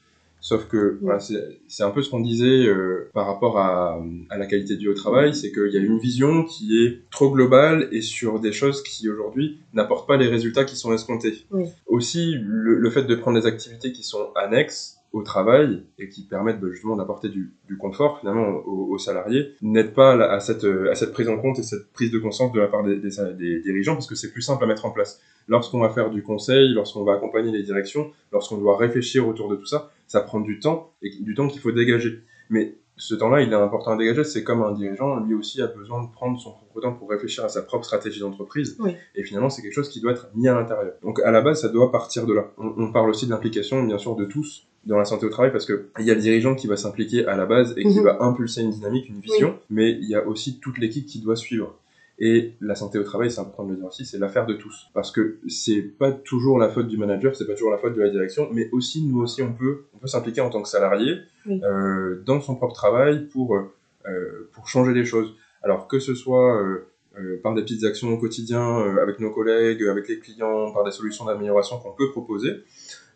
Sauf 0.40 0.68
que 0.68 0.98
voilà, 1.00 1.20
c'est 1.20 1.82
un 1.82 1.90
peu 1.90 2.02
ce 2.02 2.10
qu'on 2.10 2.20
disait 2.20 2.66
euh, 2.66 3.10
par 3.14 3.26
rapport 3.26 3.58
à, 3.58 3.98
à, 4.28 4.36
la 4.36 4.46
qualité 4.46 4.76
du 4.76 4.88
haut 4.88 4.94
travail, 4.94 5.34
c'est 5.34 5.50
qu'il 5.50 5.72
y 5.72 5.78
a 5.78 5.80
une 5.80 5.98
vision 5.98 6.44
qui 6.44 6.84
est 6.84 7.00
trop 7.10 7.30
globale 7.30 7.88
et 7.92 8.02
sur 8.02 8.40
des 8.40 8.52
choses 8.52 8.82
qui 8.82 9.08
aujourd'hui 9.08 9.58
n'apportent 9.72 10.06
pas 10.06 10.18
les 10.18 10.28
résultats 10.28 10.64
qui 10.64 10.76
sont 10.76 10.92
escomptés. 10.92 11.46
Aussi, 11.86 12.34
le, 12.38 12.74
le, 12.78 12.90
fait 12.90 13.04
de 13.04 13.14
prendre 13.14 13.40
des 13.40 13.46
activités 13.46 13.90
qui 13.92 14.02
sont 14.02 14.32
annexes 14.36 14.98
au 15.14 15.22
travail 15.22 15.84
et 15.98 16.08
qui 16.08 16.26
permettent 16.26 16.60
bah, 16.60 16.66
justement 16.70 16.96
d'apporter 16.96 17.28
du, 17.28 17.54
du, 17.68 17.78
confort 17.78 18.18
finalement 18.20 18.48
aux, 18.66 18.98
salariés 18.98 19.54
n'aide 19.62 19.94
pas 19.94 20.12
à 20.12 20.40
cette, 20.40 20.64
à 20.64 20.94
cette 20.94 21.12
prise 21.12 21.28
en 21.28 21.38
compte 21.38 21.58
et 21.58 21.62
cette 21.62 21.90
prise 21.92 22.10
de 22.10 22.18
conscience 22.18 22.52
de 22.52 22.60
la 22.60 22.66
part 22.66 22.84
des, 22.84 22.96
des, 22.96 23.10
des 23.38 23.60
dirigeants 23.60 23.94
parce 23.94 24.06
que 24.06 24.14
c'est 24.14 24.32
plus 24.32 24.42
simple 24.42 24.62
à 24.64 24.66
mettre 24.66 24.84
en 24.84 24.90
place. 24.90 25.20
Lorsqu'on 25.48 25.80
va 25.80 25.90
faire 25.90 26.10
du 26.10 26.22
conseil, 26.22 26.74
lorsqu'on 26.74 27.04
va 27.04 27.14
accompagner 27.14 27.52
les 27.52 27.62
directions, 27.62 28.10
lorsqu'on 28.32 28.58
doit 28.58 28.76
réfléchir 28.76 29.26
autour 29.26 29.48
de 29.48 29.56
tout 29.56 29.66
ça, 29.66 29.90
ça 30.06 30.20
prend 30.20 30.40
du 30.40 30.58
temps 30.58 30.92
et 31.02 31.10
du 31.20 31.34
temps 31.34 31.48
qu'il 31.48 31.60
faut 31.60 31.72
dégager. 31.72 32.22
Mais 32.50 32.76
ce 32.96 33.14
temps-là, 33.14 33.40
il 33.40 33.52
est 33.52 33.56
important 33.56 33.92
à 33.92 33.96
dégager. 33.96 34.24
C'est 34.24 34.44
comme 34.44 34.62
un 34.62 34.72
dirigeant, 34.72 35.20
lui 35.20 35.34
aussi 35.34 35.60
a 35.60 35.66
besoin 35.66 36.04
de 36.04 36.10
prendre 36.10 36.38
son 36.38 36.52
propre 36.52 36.80
temps 36.80 36.92
pour 36.92 37.10
réfléchir 37.10 37.44
à 37.44 37.48
sa 37.48 37.62
propre 37.62 37.84
stratégie 37.84 38.20
d'entreprise. 38.20 38.78
Et 39.14 39.24
finalement, 39.24 39.50
c'est 39.50 39.62
quelque 39.62 39.74
chose 39.74 39.88
qui 39.88 40.00
doit 40.00 40.12
être 40.12 40.28
mis 40.34 40.48
à 40.48 40.54
l'intérieur. 40.54 40.94
Donc, 41.02 41.20
à 41.20 41.30
la 41.30 41.40
base, 41.40 41.62
ça 41.62 41.68
doit 41.68 41.90
partir 41.90 42.26
de 42.26 42.34
là. 42.34 42.52
On, 42.58 42.92
parle 42.92 43.10
aussi 43.10 43.26
de 43.26 43.30
l'implication, 43.30 43.82
bien 43.82 43.98
sûr, 43.98 44.14
de 44.16 44.24
tous 44.24 44.66
dans 44.86 44.98
la 44.98 45.04
santé 45.04 45.26
au 45.26 45.30
travail 45.30 45.52
parce 45.52 45.66
que 45.66 45.88
il 45.98 46.04
y 46.04 46.10
a 46.10 46.14
le 46.14 46.20
dirigeant 46.20 46.54
qui 46.54 46.66
va 46.66 46.76
s'impliquer 46.76 47.26
à 47.26 47.36
la 47.36 47.46
base 47.46 47.74
et 47.76 47.82
qui 47.82 47.98
mhm. 47.98 48.04
va 48.04 48.22
impulser 48.22 48.62
une 48.62 48.70
dynamique, 48.70 49.08
une 49.08 49.20
vision, 49.20 49.58
mais 49.70 49.92
il 49.92 50.08
y 50.08 50.14
a 50.14 50.26
aussi 50.26 50.60
toute 50.60 50.78
l'équipe 50.78 51.06
qui 51.06 51.20
doit 51.20 51.36
suivre. 51.36 51.78
Et 52.20 52.52
la 52.60 52.76
santé 52.76 52.98
au 52.98 53.02
travail, 53.02 53.30
c'est 53.30 53.40
important 53.40 53.64
de 53.64 53.70
le 53.70 53.76
dire 53.76 53.86
aussi, 53.86 54.06
c'est 54.06 54.18
l'affaire 54.18 54.46
de 54.46 54.54
tous. 54.54 54.88
Parce 54.94 55.10
que 55.10 55.38
c'est 55.48 55.82
pas 55.82 56.12
toujours 56.12 56.58
la 56.58 56.68
faute 56.68 56.86
du 56.86 56.96
manager, 56.96 57.34
c'est 57.34 57.46
pas 57.46 57.54
toujours 57.54 57.72
la 57.72 57.78
faute 57.78 57.94
de 57.94 58.00
la 58.00 58.08
direction, 58.08 58.48
mais 58.52 58.68
aussi, 58.70 59.04
nous 59.04 59.20
aussi, 59.20 59.42
on 59.42 59.52
peut, 59.52 59.86
on 59.94 59.98
peut 59.98 60.06
s'impliquer 60.06 60.40
en 60.40 60.50
tant 60.50 60.62
que 60.62 60.68
salarié 60.68 61.16
euh, 61.48 62.22
dans 62.24 62.40
son 62.40 62.54
propre 62.54 62.74
travail 62.74 63.26
pour, 63.26 63.56
euh, 63.56 64.50
pour 64.52 64.68
changer 64.68 64.92
les 64.92 65.04
choses. 65.04 65.34
Alors 65.64 65.88
que 65.88 65.98
ce 65.98 66.14
soit 66.14 66.60
euh, 66.60 66.86
euh 67.18 67.40
par 67.42 67.54
des 67.54 67.62
petites 67.62 67.84
actions 67.84 68.12
au 68.12 68.18
quotidien, 68.18 68.80
euh, 68.80 69.02
avec 69.02 69.18
nos 69.18 69.30
collègues, 69.30 69.82
avec 69.84 70.08
les 70.08 70.18
clients, 70.18 70.72
par 70.72 70.84
des 70.84 70.92
solutions 70.92 71.24
d'amélioration 71.24 71.78
qu'on 71.78 71.92
peut 71.92 72.10
proposer, 72.10 72.50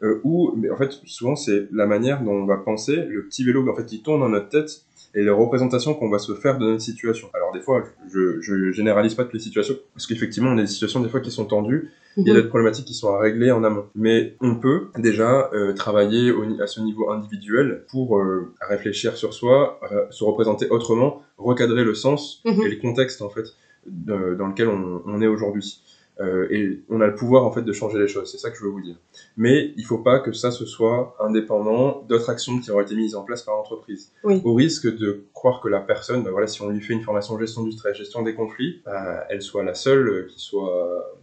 euh, 0.02 0.20
ou, 0.24 0.52
mais 0.56 0.70
en 0.70 0.76
fait, 0.76 0.92
souvent, 1.04 1.36
c'est 1.36 1.68
la 1.72 1.86
manière 1.86 2.22
dont 2.22 2.32
on 2.32 2.46
va 2.46 2.56
penser, 2.56 2.96
le 2.96 3.24
petit 3.24 3.44
vélo 3.44 3.68
en 3.68 3.74
fait, 3.74 3.86
qui 3.86 4.02
tourne 4.02 4.20
dans 4.20 4.28
notre 4.28 4.48
tête, 4.48 4.82
et 5.14 5.22
les 5.22 5.30
représentations 5.30 5.94
qu'on 5.94 6.10
va 6.10 6.18
se 6.18 6.34
faire 6.34 6.58
de 6.58 6.66
notre 6.66 6.82
situation. 6.82 7.28
Alors 7.34 7.52
des 7.52 7.60
fois, 7.60 7.82
je, 8.12 8.40
je 8.40 8.70
généralise 8.72 9.14
pas 9.14 9.24
toutes 9.24 9.34
les 9.34 9.40
situations, 9.40 9.74
parce 9.94 10.06
qu'effectivement, 10.06 10.50
on 10.50 10.58
a 10.58 10.62
des 10.62 10.66
situations 10.66 11.00
des 11.00 11.08
fois 11.08 11.20
qui 11.20 11.30
sont 11.30 11.46
tendues, 11.46 11.90
il 12.16 12.26
y 12.26 12.30
a 12.30 12.34
mhm. 12.34 12.42
des 12.42 12.48
problématiques 12.48 12.84
qui 12.84 12.94
sont 12.94 13.14
à 13.14 13.18
régler 13.18 13.50
en 13.50 13.64
amont. 13.64 13.86
Mais 13.94 14.34
on 14.40 14.56
peut 14.56 14.88
déjà 14.98 15.50
euh, 15.52 15.72
travailler 15.72 16.32
au, 16.32 16.42
à 16.60 16.66
ce 16.66 16.80
niveau 16.80 17.10
individuel 17.10 17.84
pour 17.90 18.18
euh, 18.18 18.52
réfléchir 18.60 19.16
sur 19.16 19.34
soi, 19.34 19.80
se 20.10 20.24
représenter 20.24 20.68
autrement, 20.68 21.22
recadrer 21.36 21.84
le 21.84 21.94
sens 21.94 22.42
mhm. 22.44 22.62
et 22.62 22.68
le 22.68 22.76
contexte 22.76 23.22
en 23.22 23.30
fait 23.30 23.46
dans 23.86 24.48
lequel 24.48 24.68
on, 24.68 25.02
on 25.06 25.22
est 25.22 25.26
aujourd'hui. 25.26 25.80
Euh, 26.20 26.48
et 26.50 26.82
on 26.88 27.00
a 27.00 27.06
le 27.06 27.14
pouvoir 27.14 27.44
en 27.44 27.52
fait 27.52 27.62
de 27.62 27.72
changer 27.72 27.98
les 27.98 28.08
choses, 28.08 28.30
c'est 28.30 28.38
ça 28.38 28.50
que 28.50 28.56
je 28.56 28.64
veux 28.64 28.70
vous 28.70 28.80
dire. 28.80 28.96
Mais 29.36 29.72
il 29.76 29.84
faut 29.84 29.98
pas 29.98 30.18
que 30.18 30.32
ça 30.32 30.50
se 30.50 30.66
soit 30.66 31.16
indépendant 31.20 32.04
d'autres 32.08 32.28
actions 32.28 32.58
qui 32.58 32.70
auraient 32.72 32.84
été 32.84 32.96
mises 32.96 33.14
en 33.14 33.22
place 33.22 33.42
par 33.42 33.54
l'entreprise. 33.54 34.12
Au 34.44 34.54
risque 34.54 34.86
de 34.86 35.26
croire 35.32 35.60
que 35.60 35.68
la 35.68 35.80
personne, 35.80 36.24
bah 36.24 36.30
voilà, 36.32 36.48
si 36.48 36.60
on 36.60 36.70
lui 36.70 36.80
fait 36.80 36.92
une 36.92 37.02
formation 37.02 37.38
gestion 37.38 37.62
du 37.62 37.70
stress, 37.70 37.96
gestion 37.96 38.22
des 38.22 38.34
conflits, 38.34 38.82
bah, 38.84 39.26
elle 39.28 39.42
soit 39.42 39.62
la 39.62 39.74
seule 39.74 40.26
qui 40.28 40.40
soit 40.40 41.14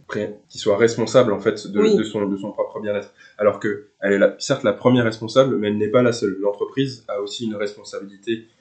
qui 0.48 0.58
soit 0.58 0.76
responsable 0.76 1.32
en 1.32 1.40
fait 1.40 1.66
de, 1.66 1.98
de 1.98 2.02
son 2.04 2.26
de 2.26 2.36
son 2.36 2.52
propre 2.52 2.80
bien-être. 2.80 3.12
Alors 3.38 3.60
que 3.60 3.88
elle 4.00 4.12
est 4.12 4.18
la, 4.18 4.34
certes 4.38 4.62
la 4.62 4.72
première 4.72 5.04
responsable, 5.04 5.56
mais 5.56 5.68
elle 5.68 5.78
n'est 5.78 5.90
pas 5.90 6.02
la 6.02 6.12
seule. 6.12 6.36
L'entreprise 6.40 7.04
a 7.08 7.20
aussi 7.20 7.46
une 7.46 7.56
responsabilité 7.56 8.44
euh, 8.44 8.55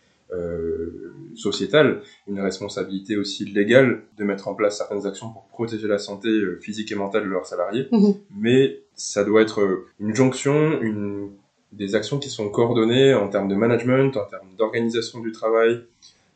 sociétale, 1.35 2.01
une 2.27 2.39
responsabilité 2.39 3.17
aussi 3.17 3.45
légale 3.45 4.03
de 4.17 4.23
mettre 4.23 4.47
en 4.47 4.55
place 4.55 4.77
certaines 4.77 5.05
actions 5.05 5.29
pour 5.29 5.43
protéger 5.45 5.87
la 5.87 5.97
santé 5.97 6.29
euh, 6.29 6.59
physique 6.61 6.91
et 6.91 6.95
mentale 6.95 7.23
de 7.23 7.29
leurs 7.29 7.45
salariés, 7.45 7.87
mhm. 7.91 8.15
mais 8.37 8.79
ça 8.95 9.23
doit 9.23 9.41
être 9.41 9.61
euh, 9.61 9.87
une 9.99 10.15
jonction, 10.15 10.81
une, 10.81 11.29
des 11.71 11.95
actions 11.95 12.19
qui 12.19 12.29
sont 12.29 12.49
coordonnées 12.49 13.13
en 13.13 13.27
termes 13.27 13.47
de 13.47 13.55
management, 13.55 14.15
en 14.17 14.25
termes 14.25 14.47
d'organisation 14.57 15.19
du 15.19 15.31
travail, 15.31 15.83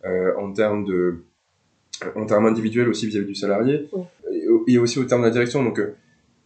euh, 0.05 0.33
en 0.37 0.51
termes 0.51 0.85
de 0.85 1.23
en 2.15 2.25
termes 2.25 2.45
individuels 2.45 2.87
aussi 2.87 3.07
vis-à-vis 3.07 3.25
du 3.25 3.35
salarié, 3.35 3.89
et, 4.67 4.77
aussi 4.77 4.99
au 4.99 5.03
terme 5.03 5.19
de 5.19 5.27
la 5.27 5.33
direction. 5.33 5.61
Donc, 5.61 5.81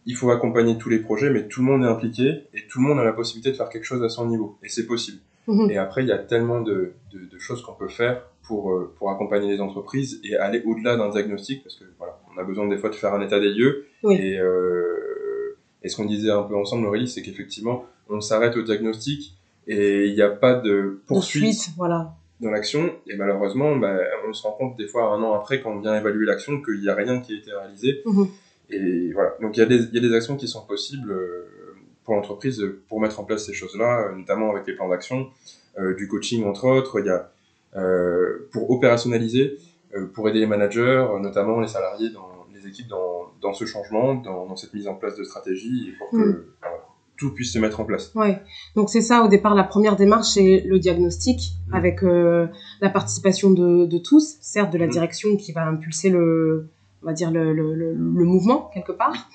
il 0.04 0.16
faut 0.16 0.32
accompagner 0.32 0.76
tous 0.78 0.88
les 0.88 0.98
projets, 0.98 1.30
mais 1.30 1.46
tout 1.46 1.60
le 1.60 1.66
monde 1.66 1.84
est 1.84 1.88
impliqué 1.88 2.42
et 2.54 2.66
tout 2.68 2.80
le 2.80 2.88
monde 2.88 2.98
a 2.98 3.04
la 3.04 3.12
possibilité 3.12 3.52
de 3.52 3.56
faire 3.56 3.68
quelque 3.68 3.84
chose 3.84 4.02
à 4.02 4.08
son 4.08 4.26
niveau, 4.26 4.58
et 4.64 4.68
c'est 4.68 4.84
possible. 4.84 5.20
Mhm. 5.46 5.70
Et 5.70 5.76
après, 5.76 6.02
il 6.02 6.08
y 6.08 6.12
a 6.12 6.18
tellement 6.18 6.60
de, 6.60 6.92
de, 7.12 7.18
de 7.24 7.38
choses 7.38 7.62
qu'on 7.62 7.74
peut 7.74 7.88
faire 7.88 8.22
pour, 8.46 8.72
euh, 8.72 8.92
pour 8.98 9.10
accompagner 9.10 9.50
les 9.52 9.60
entreprises 9.60 10.20
et 10.24 10.36
aller 10.36 10.62
au-delà 10.64 10.96
d'un 10.96 11.08
diagnostic, 11.10 11.62
parce 11.62 11.76
que 11.76 11.84
voilà, 11.98 12.18
on 12.34 12.38
a 12.38 12.44
besoin 12.44 12.68
des 12.68 12.78
fois 12.78 12.90
de 12.90 12.94
faire 12.94 13.14
un 13.14 13.22
état 13.22 13.40
des 13.40 13.52
lieux. 13.52 13.86
Et, 14.10 14.38
euh, 14.38 15.56
et 15.82 15.88
ce 15.88 15.96
qu'on 15.96 16.04
disait 16.04 16.30
un 16.30 16.42
peu 16.42 16.56
ensemble, 16.56 16.86
Aurélie, 16.86 17.08
c'est 17.08 17.22
qu'effectivement, 17.22 17.84
on 18.08 18.20
s'arrête 18.20 18.56
au 18.56 18.62
diagnostic 18.62 19.36
et 19.66 20.06
il 20.06 20.14
n'y 20.14 20.22
a 20.22 20.28
pas 20.28 20.54
de 20.54 21.00
poursuite, 21.06 21.70
voilà. 21.76 22.14
dans 22.40 22.50
l'action. 22.50 22.90
Et 23.06 23.16
malheureusement, 23.16 23.76
bah, 23.76 23.98
on 24.28 24.32
se 24.32 24.42
rend 24.42 24.52
compte 24.52 24.76
des 24.76 24.86
fois 24.86 25.12
un 25.14 25.22
an 25.22 25.34
après, 25.34 25.60
quand 25.60 25.72
on 25.72 25.80
vient 25.80 25.96
évaluer 25.96 26.26
l'action, 26.26 26.60
qu'il 26.62 26.80
n'y 26.80 26.88
a 26.88 26.94
rien 26.94 27.20
qui 27.20 27.34
a 27.34 27.36
été 27.36 27.50
réalisé. 27.50 28.02
Mhm. 28.04 28.28
Et 28.70 29.12
voilà. 29.12 29.34
Donc 29.40 29.56
il 29.56 29.60
y, 29.60 29.62
a 29.62 29.66
des, 29.66 29.84
il 29.84 29.94
y 29.94 29.98
a 29.98 30.00
des 30.08 30.14
actions 30.14 30.36
qui 30.36 30.48
sont 30.48 30.66
possibles. 30.66 31.12
Euh, 31.12 31.46
pour 32.04 32.14
l'entreprise 32.14 32.62
pour 32.88 33.00
mettre 33.00 33.20
en 33.20 33.24
place 33.24 33.46
ces 33.46 33.54
choses-là, 33.54 34.08
euh, 34.08 34.14
notamment 34.14 34.50
avec 34.50 34.66
les 34.66 34.74
plans 34.74 34.88
d'action, 34.88 35.28
euh, 35.78 35.94
du 35.94 36.06
coaching 36.06 36.44
entre 36.44 36.66
autres. 36.66 37.00
Il 37.00 37.06
y 37.06 37.10
a 37.10 37.30
euh, 37.76 38.48
pour 38.52 38.70
opérationnaliser, 38.70 39.58
pour 40.12 40.28
aider 40.28 40.40
les 40.40 40.46
managers, 40.46 41.06
notamment 41.20 41.60
les 41.60 41.66
salariés 41.66 42.10
dans 42.10 42.46
les 42.54 42.68
équipes 42.68 42.88
dans, 42.88 43.32
dans 43.40 43.52
ce 43.52 43.64
changement, 43.64 44.14
dans, 44.14 44.46
dans, 44.46 44.56
cette 44.56 44.74
mise 44.74 44.86
en 44.86 44.94
place 44.94 45.16
de 45.16 45.24
stratégie, 45.24 45.88
et 45.88 45.92
pour 45.98 46.10
que 46.10 46.16
mm. 46.16 46.44
tout 47.16 47.32
puisse 47.32 47.52
se 47.52 47.58
mettre 47.58 47.80
en 47.80 47.84
place. 47.84 48.12
Ouais. 48.14 48.40
Donc 48.76 48.90
c'est 48.90 49.00
ça 49.00 49.22
au 49.22 49.28
départ 49.28 49.54
la 49.54 49.64
première 49.64 49.96
démarche, 49.96 50.34
c'est 50.34 50.62
le 50.66 50.78
diagnostic 50.78 51.52
mm. 51.68 51.74
avec 51.74 52.02
la 52.02 52.90
participation 52.90 53.50
de, 53.50 53.86
de, 53.86 53.98
tous, 53.98 54.36
certes 54.40 54.72
de 54.72 54.78
la 54.78 54.86
mm. 54.86 54.90
direction 54.90 55.36
qui 55.36 55.50
va 55.50 55.66
impulser 55.66 56.10
le, 56.10 56.68
on 57.02 57.06
va 57.06 57.12
dire 57.12 57.32
le, 57.32 57.52
le, 57.52 57.74
le, 57.74 57.92
le 57.92 58.24
mouvement 58.24 58.70
quelque 58.72 58.92
part, 58.92 59.28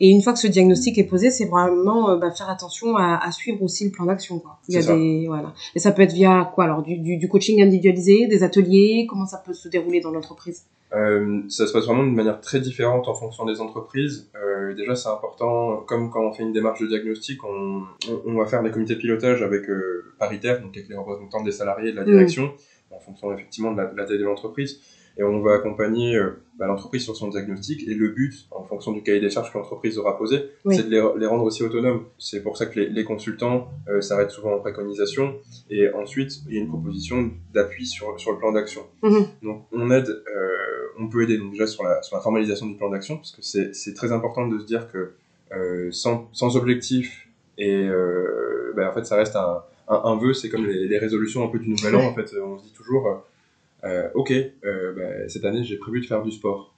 Et 0.00 0.08
une 0.08 0.22
fois 0.22 0.32
que 0.32 0.38
ce 0.38 0.46
diagnostic 0.46 0.96
est 0.98 1.04
posé, 1.04 1.30
c'est 1.30 1.44
vraiment 1.44 2.16
bah, 2.16 2.30
faire 2.30 2.48
attention 2.48 2.96
à, 2.96 3.20
à, 3.22 3.30
suivre 3.32 3.62
aussi 3.62 3.84
le 3.84 3.90
plan 3.90 4.06
d'action. 4.06 4.42
Il 4.68 4.74
y 4.74 4.78
a 4.78 4.82
des 4.82 5.26
voilà. 5.28 5.52
Et 5.74 5.78
ça 5.78 5.92
peut 5.92 6.02
être 6.02 6.14
via 6.14 6.50
quoi 6.54 6.64
alors 6.64 6.82
du, 6.82 6.96
du, 6.96 7.18
du 7.18 7.28
coaching 7.28 7.62
individualisé, 7.62 8.26
des 8.26 8.42
ateliers? 8.42 9.06
Comment 9.08 9.26
ça 9.26 9.42
peut 9.44 9.52
se 9.52 9.68
dérouler 9.68 10.00
dans 10.00 10.10
l'entreprise? 10.10 10.64
Euh, 10.92 11.42
ça 11.48 11.66
se 11.66 11.72
passe 11.72 11.84
vraiment 11.84 12.02
d'une 12.02 12.14
manière 12.14 12.40
très 12.40 12.60
différente 12.60 13.06
en 13.08 13.14
fonction 13.14 13.44
des 13.44 13.60
entreprises. 13.60 14.28
Euh, 14.34 14.74
déjà, 14.74 14.96
c'est 14.96 15.08
important, 15.08 15.84
comme 15.86 16.10
quand 16.10 16.24
on 16.24 16.32
fait 16.32 16.42
une 16.42 16.52
démarche 16.52 16.80
de 16.80 16.86
diagnostic, 16.86 17.44
on, 17.44 17.82
on, 18.08 18.22
on 18.24 18.38
va 18.38 18.46
faire 18.46 18.62
des 18.62 18.70
comités 18.70 18.94
de 18.94 19.00
pilotage 19.00 19.42
avec 19.42 19.68
euh, 19.68 20.12
paritaire, 20.18 20.60
donc 20.60 20.76
avec 20.76 20.88
les 20.88 20.96
représentants 20.96 21.42
des 21.42 21.52
salariés 21.52 21.90
et 21.90 21.92
de 21.92 21.96
la 21.96 22.04
direction, 22.04 22.46
mmh. 22.46 22.94
en 22.94 22.98
fonction 22.98 23.32
effectivement 23.32 23.72
de 23.72 23.76
la, 23.76 23.86
de 23.86 23.96
la 23.96 24.04
taille 24.04 24.18
de 24.18 24.24
l'entreprise 24.24 24.80
et 25.16 25.22
on 25.22 25.40
va 25.40 25.54
accompagner 25.54 26.16
euh, 26.16 26.42
bah, 26.58 26.66
l'entreprise 26.66 27.04
sur 27.04 27.16
son 27.16 27.28
diagnostic. 27.28 27.86
Et 27.88 27.94
le 27.94 28.08
but, 28.08 28.46
en 28.50 28.64
fonction 28.64 28.92
du 28.92 29.02
cahier 29.02 29.20
des 29.20 29.30
charges 29.30 29.52
que 29.52 29.58
l'entreprise 29.58 29.98
aura 29.98 30.16
posé, 30.16 30.50
c'est 30.70 30.88
de 30.88 30.90
les, 30.90 31.02
les, 31.18 31.26
rendre 31.26 31.44
aussi 31.44 31.62
autonomes. 31.62 32.04
C'est 32.18 32.42
pour 32.42 32.56
ça 32.56 32.66
que 32.66 32.78
les, 32.78 32.88
les 32.88 33.04
consultants 33.04 33.68
euh, 33.88 34.00
s'arrêtent 34.00 34.30
souvent 34.30 34.54
en 34.54 34.60
préconisation. 34.60 35.34
Et 35.68 35.90
ensuite, 35.92 36.40
il 36.48 36.54
y 36.54 36.58
a 36.58 36.60
une 36.60 36.68
proposition 36.68 37.30
d'appui 37.52 37.86
sur, 37.86 38.18
sur 38.18 38.32
le 38.32 38.38
plan 38.38 38.52
d'action. 38.52 38.82
Mmh. 39.02 39.18
Donc, 39.42 39.66
on 39.72 39.90
aide, 39.90 40.08
euh, 40.08 40.98
on 40.98 41.08
peut 41.08 41.22
aider 41.22 41.38
donc 41.38 41.52
déjà 41.52 41.66
sur 41.66 41.84
la, 41.84 42.02
sur 42.02 42.16
la 42.16 42.22
formalisation 42.22 42.66
du 42.66 42.76
plan 42.76 42.90
d'action, 42.90 43.16
parce 43.16 43.32
que 43.32 43.42
c'est 43.42 43.94
très 43.94 44.12
important 44.12 44.46
de 44.46 44.58
se 44.58 44.64
dire 44.64 44.88
que 44.90 45.12
sans, 45.90 46.28
sans 46.32 46.56
objectif 46.56 47.28
et 47.58 47.88
bah, 48.76 48.88
en 48.88 48.94
fait 48.94 49.04
ça 49.04 49.16
reste 49.16 49.34
un, 49.34 49.64
un, 49.88 50.00
un 50.04 50.16
vœu, 50.16 50.32
c'est 50.32 50.48
comme 50.48 50.64
les, 50.64 50.86
les, 50.86 50.98
résolutions 50.98 51.44
un 51.44 51.48
peu 51.48 51.58
du 51.58 51.68
nouvel 51.68 51.96
an. 51.96 52.04
En 52.04 52.14
fait, 52.14 52.32
on 52.40 52.58
se 52.58 52.62
dit 52.62 52.72
toujours 52.72 53.24
ok, 54.14 54.32
euh, 54.64 54.92
bah, 54.92 55.28
cette 55.28 55.44
année 55.44 55.64
j'ai 55.64 55.76
prévu 55.76 56.00
de 56.00 56.06
faire 56.06 56.22
du 56.22 56.30
sport. 56.30 56.74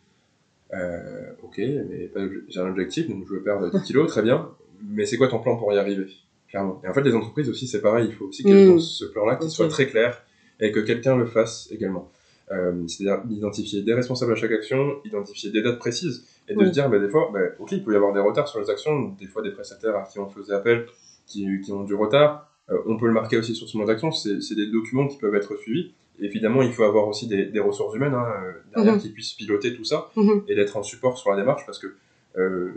Euh, 0.75 1.33
ok, 1.43 1.59
mais 1.59 2.11
j'ai 2.49 2.61
un 2.61 2.69
objectif, 2.69 3.09
donc 3.09 3.27
je 3.29 3.35
veux 3.35 3.43
perdre 3.43 3.71
10 3.71 3.83
kilos, 3.87 4.09
très 4.09 4.23
bien. 4.23 4.51
Mais 4.85 5.05
c'est 5.05 5.17
quoi 5.17 5.29
ton 5.29 5.39
plan 5.39 5.57
pour 5.57 5.73
y 5.73 5.79
arriver 5.79 6.07
Clairement? 6.49 6.81
Et 6.85 6.89
en 6.89 6.95
fait, 6.95 7.03
les 7.03 7.15
entreprises 7.15 7.49
aussi, 7.49 7.67
c'est 7.67 7.81
pareil. 7.81 8.07
Il 8.09 8.15
faut 8.15 8.27
aussi 8.27 8.43
qu'elles 8.43 8.75
mmh. 8.75 8.81
ce 8.81 9.05
plan-là, 9.05 9.37
qui 9.37 9.51
soit 9.51 9.69
très 9.69 9.87
clair 9.87 10.25
et 10.61 10.73
que 10.73 10.81
quelqu'un 10.81 11.17
le 11.17 11.27
fasse 11.27 11.69
également. 11.71 12.11
Euh, 12.51 12.87
c'est-à-dire 12.87 13.23
identifier 13.31 13.83
des 13.83 13.95
responsables 13.95 14.33
à 14.33 14.35
chaque 14.35 14.53
action, 14.53 14.97
identifier 15.05 15.51
des 15.51 15.63
dates 15.63 15.79
précises 15.79 16.27
et 16.49 16.55
de 16.55 16.59
oui. 16.59 16.67
se 16.67 16.73
dire, 16.73 16.91
bah, 16.91 16.99
des 16.99 17.09
fois, 17.09 17.31
bah, 17.33 17.41
ok, 17.59 17.73
il 17.73 17.85
peut 17.85 17.93
y 17.93 17.97
avoir 17.97 18.13
des 18.13 18.21
retards 18.21 18.49
sur 18.49 18.61
les 18.61 18.69
actions, 18.69 19.15
des 19.19 19.27
fois 19.27 19.43
des 19.43 19.53
prestataires 19.53 19.97
à 19.97 20.03
qui 20.03 20.19
on 20.19 20.29
faisait 20.29 20.55
appel 20.55 20.87
qui, 21.27 21.47
qui 21.61 21.73
ont 21.73 21.85
du 21.85 21.95
retard. 21.95 22.51
Euh, 22.71 22.79
on 22.87 22.97
peut 22.97 23.07
le 23.07 23.13
marquer 23.13 23.37
aussi 23.37 23.55
sur 23.55 23.69
ce 23.69 23.77
mode 23.77 23.87
d'action, 23.87 24.11
c'est 24.13 24.55
des 24.55 24.67
documents 24.67 25.07
qui 25.07 25.19
peuvent 25.19 25.35
être 25.35 25.57
suivis 25.57 25.95
évidemment, 26.23 26.63
il 26.63 26.73
faut 26.73 26.85
avoir 26.85 27.09
aussi 27.09 27.27
des, 27.27 27.47
des 27.47 27.61
ressources 27.61 27.95
humaines 27.97 28.15
hein, 28.15 28.27
euh, 28.27 28.53
derrière 28.75 28.95
mm 28.95 28.99
-hmm. 28.99 29.03
qui 29.03 29.11
puissent 29.11 29.35
piloter 29.35 29.75
tout 29.75 29.85
ça 29.93 29.99
mm 30.17 30.23
-hmm. 30.23 30.43
et 30.49 30.55
d'être 30.55 30.77
en 30.81 30.83
support 30.83 31.15
sur 31.21 31.31
la 31.33 31.37
démarche 31.43 31.65
parce 31.67 31.79
que 31.83 31.89
euh, 32.39 32.71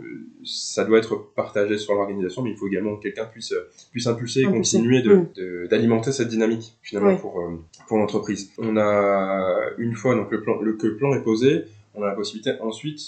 ça 0.44 0.84
doit 0.86 0.98
être 1.02 1.14
partagé 1.34 1.74
sur 1.78 1.94
l'organisation, 1.94 2.42
mais 2.42 2.50
il 2.54 2.58
faut 2.60 2.68
également 2.72 2.92
que 2.96 3.02
quelqu'un 3.06 3.24
puisse, 3.34 3.54
puisse 3.92 4.06
impulser 4.06 4.40
et 4.42 4.50
continuer 4.60 5.00
d'alimenter 5.70 6.10
de, 6.10 6.14
de, 6.14 6.18
cette 6.18 6.28
dynamique 6.36 6.66
finalement 6.88 7.16
pour, 7.24 7.34
euh, 7.40 7.58
pour 7.88 7.96
l'entreprise. 8.00 8.42
On 8.58 8.76
a 8.76 8.92
une 9.86 9.94
fois 10.00 10.12
donc 10.18 10.28
le 10.36 10.40
plan, 10.44 10.54
le, 10.66 10.72
que 10.80 10.86
le 10.92 10.96
plan 11.00 11.10
est 11.18 11.24
posé, 11.30 11.50
on 11.94 12.00
a 12.04 12.08
la 12.12 12.16
possibilité 12.20 12.52
ensuite 12.70 13.02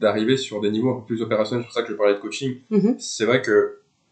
d'arriver 0.00 0.36
sur 0.46 0.56
des 0.64 0.70
niveaux 0.76 0.92
un 0.94 0.98
peu 1.00 1.06
plus 1.10 1.20
opérationnels. 1.26 1.62
C'est 1.64 1.70
pour 1.70 1.78
ça 1.78 1.82
que 1.82 1.92
je 1.94 1.98
parlais 2.02 2.14
de 2.18 2.22
coaching. 2.26 2.52
Mm 2.70 2.78
-hmm. 2.78 2.94
C'est 3.16 3.26
vrai 3.30 3.40
que 3.46 3.56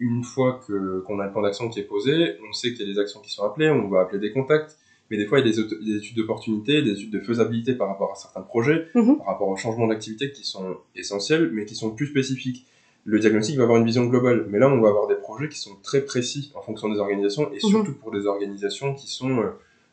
une 0.09 0.23
fois 0.33 0.51
que 0.67 0.77
qu'on 1.05 1.19
a 1.23 1.27
le 1.29 1.33
plan 1.35 1.43
d'action 1.47 1.69
qui 1.73 1.79
est 1.83 1.89
posé, 1.97 2.15
on 2.49 2.53
sait 2.53 2.71
qu'il 2.73 2.83
y 2.87 2.91
a 2.91 2.93
des 2.93 3.01
actions 3.05 3.21
qui 3.25 3.33
sont 3.37 3.45
appelées, 3.49 3.71
on 3.71 3.89
va 3.89 3.99
appeler 4.05 4.21
des 4.27 4.33
contacts, 4.39 4.73
mais 5.13 5.19
des 5.19 5.27
fois 5.27 5.41
il 5.41 5.47
y 5.47 5.51
a 5.51 5.53
des, 5.53 5.85
des 5.85 5.97
études 5.99 6.17
d'opportunité, 6.17 6.81
des 6.81 6.93
études 6.93 7.11
de 7.11 7.21
faisabilité 7.21 7.75
par 7.75 7.87
rapport 7.87 8.13
à 8.13 8.15
certains 8.15 8.41
projets, 8.41 8.87
mmh. 8.95 9.17
par 9.19 9.27
rapport 9.27 9.49
aux 9.49 9.57
changements 9.57 9.87
d'activité 9.87 10.33
qui 10.33 10.43
sont 10.43 10.79
essentiels, 10.97 11.51
mais 11.53 11.67
qui 11.67 11.75
sont 11.75 11.91
plus 11.91 12.07
spécifiques. 12.07 12.67
Le 13.05 13.19
diagnostic 13.19 13.59
va 13.59 13.65
avoir 13.65 13.79
une 13.79 13.85
vision 13.85 14.07
globale, 14.07 14.47
mais 14.49 14.59
là 14.59 14.71
on 14.71 14.81
va 14.81 14.89
avoir 14.89 15.09
des 15.09 15.17
projets 15.17 15.51
qui 15.51 15.59
sont 15.59 15.77
très 15.83 16.01
précis 16.01 16.51
en 16.55 16.63
fonction 16.63 16.89
des 16.89 16.99
organisations, 16.99 17.53
et 17.53 17.57
mmh. 17.57 17.69
surtout 17.69 17.93
pour 17.93 18.11
des 18.11 18.25
organisations 18.25 18.95
qui 18.95 19.11
sont, 19.11 19.39
euh, 19.41 19.51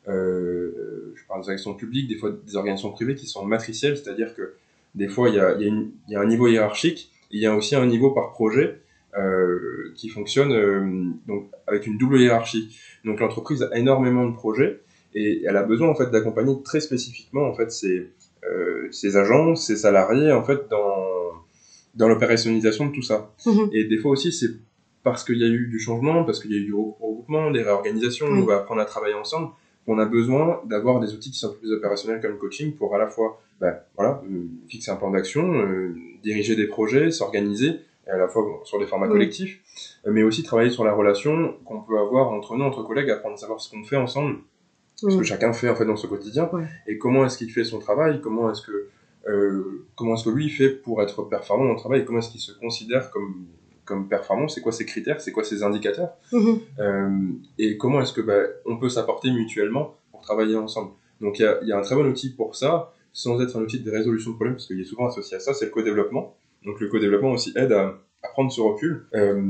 euh, 0.08 1.14
je 1.16 1.28
parle 1.28 1.42
des 1.42 1.48
organisations 1.48 1.74
publiques, 1.74 2.08
des 2.08 2.16
fois 2.16 2.32
des 2.32 2.56
organisations 2.56 2.92
privées 2.92 3.16
qui 3.16 3.28
sont 3.28 3.44
matricielles, 3.44 3.98
c'est-à-dire 3.98 4.34
que 4.34 4.54
des 4.96 5.10
fois 5.10 5.28
il 5.28 5.36
y 5.36 5.40
a, 5.40 5.56
il 5.56 5.62
y, 5.64 5.66
a 5.66 5.68
une, 5.68 5.92
il 6.08 6.14
y 6.14 6.16
a 6.16 6.22
un 6.22 6.28
niveau 6.28 6.48
hiérarchique, 6.48 7.12
et 7.32 7.36
il 7.36 7.42
y 7.42 7.46
a 7.46 7.54
aussi 7.54 7.76
un 7.76 7.86
niveau 7.86 8.12
par 8.12 8.32
projet, 8.32 8.80
euh, 9.18 9.92
qui 9.96 10.08
fonctionne 10.08 10.54
euh, 10.54 11.12
donc 11.28 11.50
avec 11.68 11.88
une 11.88 11.98
double 11.98 12.22
hiérarchie. 12.22 12.78
Donc 13.04 13.20
l'entreprise 13.20 13.64
a 13.64 13.78
énormément 13.78 14.26
de 14.26 14.34
projets 14.34 14.80
et 15.14 15.44
elle 15.46 15.58
a 15.58 15.64
besoin 15.64 15.90
en 15.90 15.96
fait 15.96 16.10
d'accompagner 16.12 16.56
très 16.64 16.80
spécifiquement 16.80 17.48
en 17.48 17.54
fait 17.54 17.72
ses, 17.72 18.12
euh, 18.44 18.88
ses 18.92 19.18
agents, 19.18 19.56
ses 19.56 19.76
salariés 19.76 20.32
en 20.32 20.44
fait 20.44 20.68
dans 20.70 21.08
dans 21.96 22.08
l'opérationnalisation 22.08 22.88
de 22.88 22.92
tout 22.94 23.02
ça. 23.02 23.34
Mmh. 23.46 23.70
Et 23.74 23.84
des 23.86 23.98
fois 23.98 24.12
aussi 24.12 24.32
c'est 24.32 24.52
parce 25.04 25.24
qu'il 25.24 25.38
y 25.38 25.44
a 25.44 25.48
eu 25.48 25.68
du 25.68 25.80
changement, 25.80 26.24
parce 26.24 26.40
qu'il 26.40 26.52
y 26.52 26.56
a 26.56 26.58
eu 26.58 26.66
du 26.66 26.74
regroupement, 26.74 27.52
des 27.52 27.62
réorganisations, 27.62 28.30
mmh. 28.30 28.40
on 28.40 28.46
va 28.46 28.58
apprendre 28.58 28.82
à 28.82 28.86
travailler 28.86 29.16
ensemble, 29.16 29.50
qu'on 29.86 29.98
a 29.98 30.06
besoin 30.06 30.62
d'avoir 30.66 31.00
des 31.00 31.14
outils 31.14 31.32
qui 31.32 31.40
sont 31.40 31.54
plus 31.54 31.72
opérationnels 31.72 32.22
comme 32.22 32.32
le 32.32 32.38
coaching 32.38 32.74
pour 32.74 32.94
à 32.96 32.98
la 32.98 33.08
fois 33.08 33.42
ben, 33.60 33.76
voilà, 33.96 34.22
euh, 34.30 34.48
fixer 34.68 34.92
un 34.92 34.96
plan 34.96 35.12
d'action, 35.12 35.54
euh, 35.54 35.96
diriger 36.22 36.56
des 36.56 36.68
projets, 36.68 37.12
s'organiser, 37.12 37.80
à 38.08 38.18
la 38.18 38.28
fois 38.28 38.44
bon, 38.44 38.64
sur 38.66 38.80
des 38.80 38.86
formats 38.86 39.08
mmh. 39.08 39.12
collectifs, 39.12 39.62
mais 40.06 40.24
aussi 40.24 40.44
travailler 40.44 40.70
sur 40.70 40.84
la 40.84 40.94
relation 40.94 41.56
qu'on 41.66 41.82
peut 41.82 41.98
avoir 41.98 42.32
entre 42.32 42.56
nous, 42.56 42.66
entre 42.66 42.84
collègues, 42.84 43.10
apprendre 43.10 43.36
à 43.36 43.38
savoir 43.38 43.62
ce 43.62 43.70
qu'on 43.72 43.84
fait 43.84 43.98
ensemble, 43.98 44.38
ce 45.08 45.18
que 45.18 45.24
chacun 45.24 45.54
fait 45.54 45.70
en 45.70 45.76
fait 45.76 45.86
dans 45.86 45.96
son 45.96 46.08
quotidien. 46.08 46.50
Ouais. 46.54 46.66
et 46.88 46.98
comment 46.98 47.26
est-ce 47.26 47.38
qu'il 47.38 47.52
fait 47.52 47.64
son 47.64 47.80
travail? 47.80 48.22
Comment 48.22 48.52
est-ce 48.52 48.62
que 48.62 48.88
euh, 49.28 49.86
comment 49.96 50.14
est-ce 50.16 50.26
que 50.26 50.30
lui 50.30 50.50
fait 50.50 50.70
pour 50.70 51.02
être 51.02 51.24
performant 51.24 51.66
dans 51.66 51.74
le 51.74 51.80
travail? 51.80 52.06
Comment 52.06 52.20
est-ce 52.20 52.32
qu'il 52.32 52.42
se 52.42 52.54
considère 52.54 53.12
comme 53.12 53.46
comme 53.86 54.08
performant? 54.08 54.48
C'est 54.48 54.62
quoi 54.62 54.72
ses 54.72 54.86
critères? 54.86 55.20
C'est 55.22 55.32
quoi 55.32 55.44
ses 55.44 55.64
indicateurs? 55.64 56.12
Mm 56.32 56.40
-hmm. 56.40 56.60
euh, 56.80 57.20
et 57.58 57.78
comment 57.78 58.00
est-ce 58.02 58.14
que 58.14 58.22
bah, 58.30 58.42
on 58.66 58.78
peut 58.82 58.90
s'apporter 58.90 59.30
mutuellement 59.32 59.86
pour 60.12 60.22
travailler 60.22 60.56
ensemble? 60.56 60.92
Donc 61.22 61.40
il 61.40 61.44
y 61.44 61.46
a, 61.46 61.54
y 61.64 61.72
a 61.72 61.78
un 61.78 61.82
très 61.88 61.96
bon 61.96 62.08
outil 62.14 62.30
pour 62.40 62.56
ça 62.56 62.72
sans 63.14 63.42
être 63.44 63.58
un 63.58 63.62
outil 63.62 63.80
de 63.88 63.92
résolution 63.92 64.32
de 64.32 64.36
problème 64.36 64.56
parce 64.56 64.68
qu'il 64.68 64.80
est 64.80 64.90
souvent 64.94 65.08
associé 65.08 65.38
à 65.38 65.40
ça 65.40 65.54
c'est 65.54 65.66
le 65.66 65.72
co-développement 65.72 66.26
donc 66.66 66.80
le 66.80 66.88
co-développement 66.88 67.32
aussi 67.32 67.54
aide 67.56 67.72
à 67.72 68.00
à 68.24 68.28
prendre 68.30 68.52
ce 68.52 68.62
recul 68.62 69.06
euh, 69.16 69.42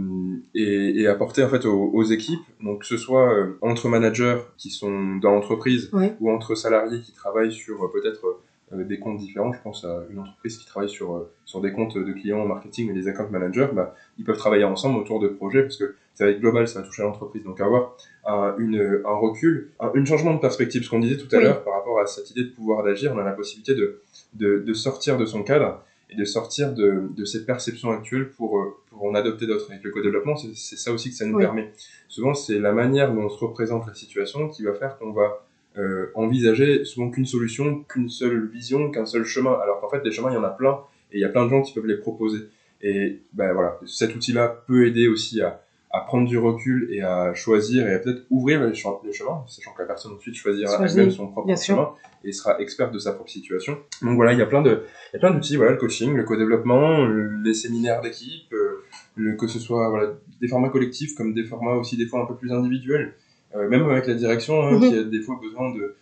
et, 0.54 1.02
et, 1.02 1.08
apporter 1.08 1.44
en 1.44 1.50
fait 1.50 1.66
aux, 1.66 1.90
aux, 1.92 2.04
équipes, 2.04 2.42
donc 2.62 2.82
que 2.82 2.86
ce 2.86 2.98
soit 2.98 3.34
euh, 3.34 3.58
entre 3.62 3.90
managers 3.90 4.38
qui 4.58 4.70
sont 4.70 5.16
dans 5.16 5.32
l'entreprise 5.32 5.90
ouais. 5.94 6.16
ou 6.20 6.30
entre 6.30 6.56
salariés 6.56 7.02
qui 7.02 7.14
travaillent 7.14 7.52
sur 7.52 7.84
euh, 7.84 7.92
peut-être 7.92 8.40
des 8.72 9.00
comptes 9.00 9.18
différents. 9.18 9.52
Je 9.52 9.60
pense 9.64 9.84
à 9.84 10.04
une 10.12 10.20
entreprise 10.20 10.60
qui 10.60 10.68
travaille 10.68 10.92
sur 10.92 11.26
sur 11.44 11.60
des 11.60 11.74
comptes 11.74 11.98
de 11.98 12.14
clients 12.14 12.42
en 12.42 12.46
marketing 12.46 12.92
et 12.92 12.94
des 12.94 13.08
account 13.08 13.28
managers, 13.32 13.70
bah, 13.74 13.96
ils 14.20 14.24
peuvent 14.24 14.38
travailler 14.38 14.64
ensemble 14.64 15.00
autour 15.00 15.20
de 15.20 15.28
projets 15.28 15.64
parce 15.64 15.78
que 15.78 15.96
ça 16.14 16.26
va 16.26 16.30
être 16.30 16.40
global, 16.40 16.68
ça 16.68 16.82
va 16.82 16.86
toucher 16.86 17.02
l'entreprise. 17.02 17.44
Donc 17.44 17.60
avoir 17.62 17.98
un, 18.28 18.54
une, 18.60 19.02
un 19.04 19.16
recul, 19.16 19.72
un, 19.80 20.06
changement 20.06 20.36
de 20.36 20.40
perspective, 20.40 20.84
ce 20.84 20.90
qu'on 20.92 21.00
disait 21.00 21.18
tout 21.18 21.34
à 21.36 21.40
oui. 21.40 21.46
l'heure 21.46 21.64
par 21.64 21.74
rapport 21.74 22.00
à 22.00 22.06
cette 22.06 22.30
idée 22.30 22.44
de 22.44 22.52
pouvoir 22.52 22.84
d'agir, 22.84 23.12
on 23.16 23.18
a 23.18 23.24
la 23.24 23.32
possibilité 23.32 23.74
de, 23.74 24.04
de, 24.36 24.60
de 24.60 24.74
sortir 24.74 25.18
de 25.18 25.26
son 25.26 25.42
cadre 25.42 25.84
et 26.10 26.16
de 26.16 26.26
sortir 26.26 26.74
de, 26.74 27.04
de 27.16 27.26
cette 27.26 27.46
perception 27.46 27.92
actuelle 27.92 28.30
pour, 28.30 28.60
euh, 28.60 28.78
pour 28.90 29.06
en 29.06 29.16
adopter 29.16 29.46
d'autres. 29.46 29.70
Avec 29.70 29.84
le 29.84 29.92
co-développement, 29.92 30.36
c'est 30.36 30.78
ça 30.78 30.92
aussi 30.92 31.10
que 31.10 31.16
ça 31.16 31.26
nous 31.26 31.36
oui. 31.36 31.44
permet. 31.44 31.72
Souvent, 32.08 32.34
c'est 32.34 32.60
la 32.60 32.72
manière 32.72 33.14
dont 33.14 33.26
on 33.26 33.30
se 33.30 33.38
représente 33.38 33.88
la 33.88 33.94
situation 33.94 34.50
qui 34.50 34.64
va 34.64 34.74
faire 34.74 34.98
qu'on 34.98 35.12
va 35.12 35.46
euh, 35.78 36.08
envisager 36.16 36.84
souvent 36.84 37.12
qu'une 37.12 37.26
solution, 37.26 37.84
qu'une 37.84 38.10
seule 38.10 38.48
vision, 38.48 38.90
qu'un 38.90 39.06
seul 39.06 39.24
chemin. 39.24 39.54
Alors 39.62 39.80
qu'en 39.82 39.90
fait, 39.90 40.04
les 40.04 40.12
chemins, 40.12 40.32
il 40.32 40.36
y 40.36 40.38
en 40.38 40.44
a 40.44 40.50
plein, 40.50 40.80
et 41.12 41.18
il 41.18 41.22
y 41.22 41.26
a 41.26 41.30
plein 41.30 41.46
de 41.46 41.50
gens 41.50 41.62
qui 41.62 41.74
peuvent 41.74 41.86
les 41.86 41.98
proposer. 41.98 42.40
Et 42.82 43.20
ben 43.34 43.54
voilà, 43.54 43.80
cet 43.86 44.16
outil-là 44.16 44.64
peut 44.68 44.88
aider 44.88 45.08
aussi 45.08 45.42
à, 45.42 45.62
à 45.92 46.02
prendre 46.02 46.28
du 46.28 46.38
recul 46.38 46.88
et 46.92 47.02
à 47.02 47.34
choisir 47.34 47.88
et 47.88 47.94
à 47.96 48.00
peut-être 48.00 48.24
ouvrir 48.30 48.62
les, 48.62 48.68
les, 48.70 48.76
chemins, 49.14 49.44
sachant 49.48 49.74
que 49.74 49.82
la 49.82 49.88
personne 49.88 50.14
ensuite 50.14 50.36
choisira 50.36 50.86
elle-même 50.86 51.10
son 51.10 51.28
propre 51.28 51.56
chemin 51.60 51.90
et 52.24 52.32
sera 52.32 52.60
experte 52.60 52.94
de 52.94 53.00
sa 53.00 53.14
propre 53.14 53.32
situation. 53.32 53.78
Donc 54.04 54.16
voilà, 54.16 54.34
il 54.34 54.40
y 54.40 54.42
a 54.42 54.46
plein 54.46 54.62
de, 54.62 54.84
il 55.12 55.14
y 55.14 55.18
a 55.18 55.20
plein 55.20 55.32
d'outils, 55.32 55.56
voilà, 55.56 55.72
le 55.72 55.78
coaching, 55.78 56.14
le 56.14 56.24
co-développement, 56.24 57.08
les 57.08 57.54
séminaires 57.56 58.02
d'équipe, 58.02 58.54
euh, 58.54 58.84
le, 59.16 59.36
que 59.36 59.48
ce 59.48 59.60
soit 59.60 59.90
voilà, 59.90 60.14
des 60.40 60.48
formats 60.48 60.70
collectifs 60.70 61.16
comme 61.16 61.34
des 61.34 61.46
formats 61.46 61.74
aussi 61.76 61.98
des 61.98 62.06
fois 62.06 62.22
un 62.22 62.26
peu 62.26 62.36
plus 62.36 62.52
individuels, 62.52 63.16
euh, 63.56 63.68
même 63.68 63.90
avec 63.90 64.06
la 64.06 64.14
direction 64.14 64.62
hein, 64.62 64.74
mm 64.74 64.82
-hmm. 64.82 64.90
qui 64.90 64.96
a 65.00 65.04
des 65.04 65.22
fois 65.22 65.40
besoin 65.42 65.74
de 65.74 65.96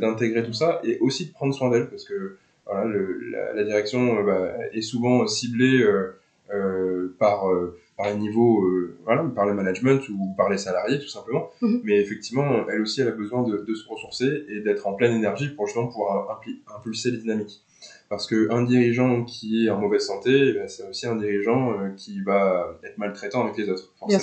d'intégrer 0.00 0.42
tout 0.44 0.52
ça 0.52 0.80
et 0.82 0.98
aussi 0.98 1.26
de 1.28 1.32
prendre 1.32 1.54
soin 1.54 1.70
d'elle 1.70 1.88
parce 1.88 2.04
que 2.04 2.36
voilà, 2.66 2.84
le, 2.84 3.02
la, 3.30 3.54
la, 3.54 3.64
direction 3.64 4.18
euh, 4.18 4.22
bah, 4.24 4.54
est 4.72 4.82
souvent 4.82 5.26
ciblée 5.26 5.80
euh, 5.82 6.18
euh, 6.52 7.14
par 7.18 7.50
euh, 7.50 7.78
par 7.96 8.06
les 8.10 8.16
niveaux, 8.16 8.64
euh, 8.64 8.96
voilà, 9.04 9.22
par 9.34 9.46
le 9.46 9.54
management 9.54 10.00
ou 10.08 10.34
par 10.36 10.48
les 10.48 10.58
salariés 10.58 10.98
tout 10.98 11.08
simplement. 11.08 11.44
-hmm. 11.60 11.80
Mais 11.84 11.96
effectivement, 12.04 12.48
elle 12.70 12.80
aussi, 12.82 13.00
elle 13.02 13.08
a 13.08 13.12
besoin 13.24 13.42
de, 13.48 13.54
de 13.68 13.74
se 13.74 13.88
ressourcer 13.88 14.30
et 14.48 14.60
d'être 14.64 14.86
en 14.86 14.94
pleine 14.94 15.14
énergie 15.20 15.48
pour 15.54 15.66
justement 15.66 15.88
pouvoir 15.88 16.40
impulser 16.76 17.10
les 17.10 17.18
dynamiques. 17.18 17.60
Parce 18.08 18.26
qu'un 18.26 18.62
dirigeant 18.62 19.24
qui 19.24 19.66
est 19.66 19.70
en 19.70 19.80
mauvaise 19.80 20.04
santé, 20.12 20.30
eh 20.48 20.52
ben, 20.52 20.68
c'est 20.68 20.86
aussi 20.90 21.06
un 21.06 21.16
dirigeant 21.16 21.62
euh, 21.72 21.90
qui 21.96 22.20
va 22.22 22.78
être 22.84 22.98
maltraitant 22.98 23.42
avec 23.44 23.56
les 23.56 23.68
autres. 23.72 23.92
Forcément. 23.98 24.20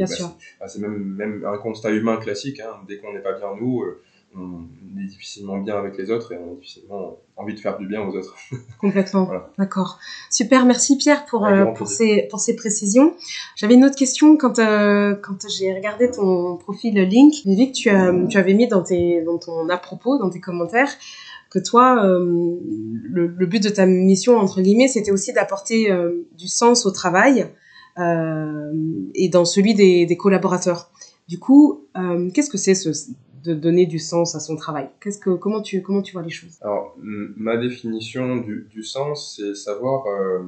Bien 0.00 0.06
sûr. 0.08 0.28
C'est 0.68 0.80
bah, 0.80 0.88
même, 0.88 0.98
même 1.20 1.44
un 1.44 1.58
constat 1.66 1.90
humain 1.90 2.18
classique. 2.18 2.60
Hein. 2.60 2.74
Dès 2.86 2.98
qu'on 2.98 3.12
n'est 3.14 3.22
pas 3.28 3.36
bien 3.40 3.52
nous, 3.60 3.82
euh, 3.82 4.00
on 4.36 5.00
est 5.00 5.06
difficilement 5.06 5.58
bien 5.58 5.76
avec 5.76 5.96
les 5.98 6.10
autres 6.10 6.32
et 6.32 6.38
on 6.38 6.52
a 6.52 6.54
difficilement 6.56 7.16
envie 7.36 7.54
de 7.54 7.60
faire 7.60 7.76
du 7.78 7.86
bien 7.86 8.02
aux 8.02 8.14
autres. 8.16 8.34
Complètement. 8.80 9.24
Voilà. 9.24 9.50
D'accord. 9.58 9.98
Super. 10.30 10.64
Merci 10.66 10.96
Pierre 10.96 11.24
pour, 11.26 11.46
euh, 11.46 11.66
pour, 11.66 11.86
ces, 11.88 12.22
pour 12.30 12.40
ces 12.40 12.54
précisions. 12.56 13.14
J'avais 13.56 13.74
une 13.74 13.84
autre 13.84 13.96
question 13.96 14.36
quand, 14.36 14.58
euh, 14.58 15.14
quand 15.14 15.46
j'ai 15.48 15.72
regardé 15.74 16.10
ton 16.10 16.56
profil 16.56 16.94
Link. 16.94 17.34
J'ai 17.44 17.54
vu 17.54 17.66
que 17.68 17.72
tu, 17.72 17.88
as- 17.90 18.12
tu 18.28 18.38
avais 18.38 18.54
mis 18.54 18.66
dans, 18.68 18.82
tes, 18.82 19.22
dans 19.22 19.38
ton 19.38 19.68
à 19.68 19.76
propos, 19.78 20.18
dans 20.18 20.30
tes 20.30 20.40
commentaires, 20.40 20.90
que 21.50 21.58
toi, 21.58 22.04
euh, 22.04 22.56
le, 23.04 23.26
le 23.28 23.46
but 23.46 23.62
de 23.62 23.68
ta 23.68 23.86
mission, 23.86 24.36
entre 24.38 24.60
guillemets, 24.60 24.88
c'était 24.88 25.12
aussi 25.12 25.32
d'apporter 25.32 25.90
euh, 25.90 26.26
du 26.36 26.48
sens 26.48 26.86
au 26.86 26.90
travail 26.90 27.46
euh, 27.98 28.72
et 29.14 29.28
dans 29.28 29.44
celui 29.44 29.74
des, 29.74 30.06
des 30.06 30.16
collaborateurs. 30.16 30.90
Du 31.28 31.38
coup, 31.38 31.84
euh, 31.96 32.28
qu'est-ce 32.34 32.50
que 32.50 32.58
c'est 32.58 32.74
ce, 32.74 32.90
de 33.44 33.54
donner 33.54 33.86
du 33.86 33.98
sens 33.98 34.34
à 34.34 34.40
son 34.40 34.56
travail. 34.56 34.88
Qu'est-ce 35.00 35.18
que, 35.18 35.30
comment, 35.30 35.60
tu, 35.62 35.82
comment 35.82 36.02
tu 36.02 36.12
vois 36.14 36.22
les 36.22 36.30
choses? 36.30 36.58
Alors, 36.62 36.94
ma 36.98 37.56
définition 37.56 38.36
du, 38.38 38.66
du 38.70 38.82
sens, 38.82 39.36
c'est 39.36 39.54
savoir 39.54 40.06
euh, 40.06 40.42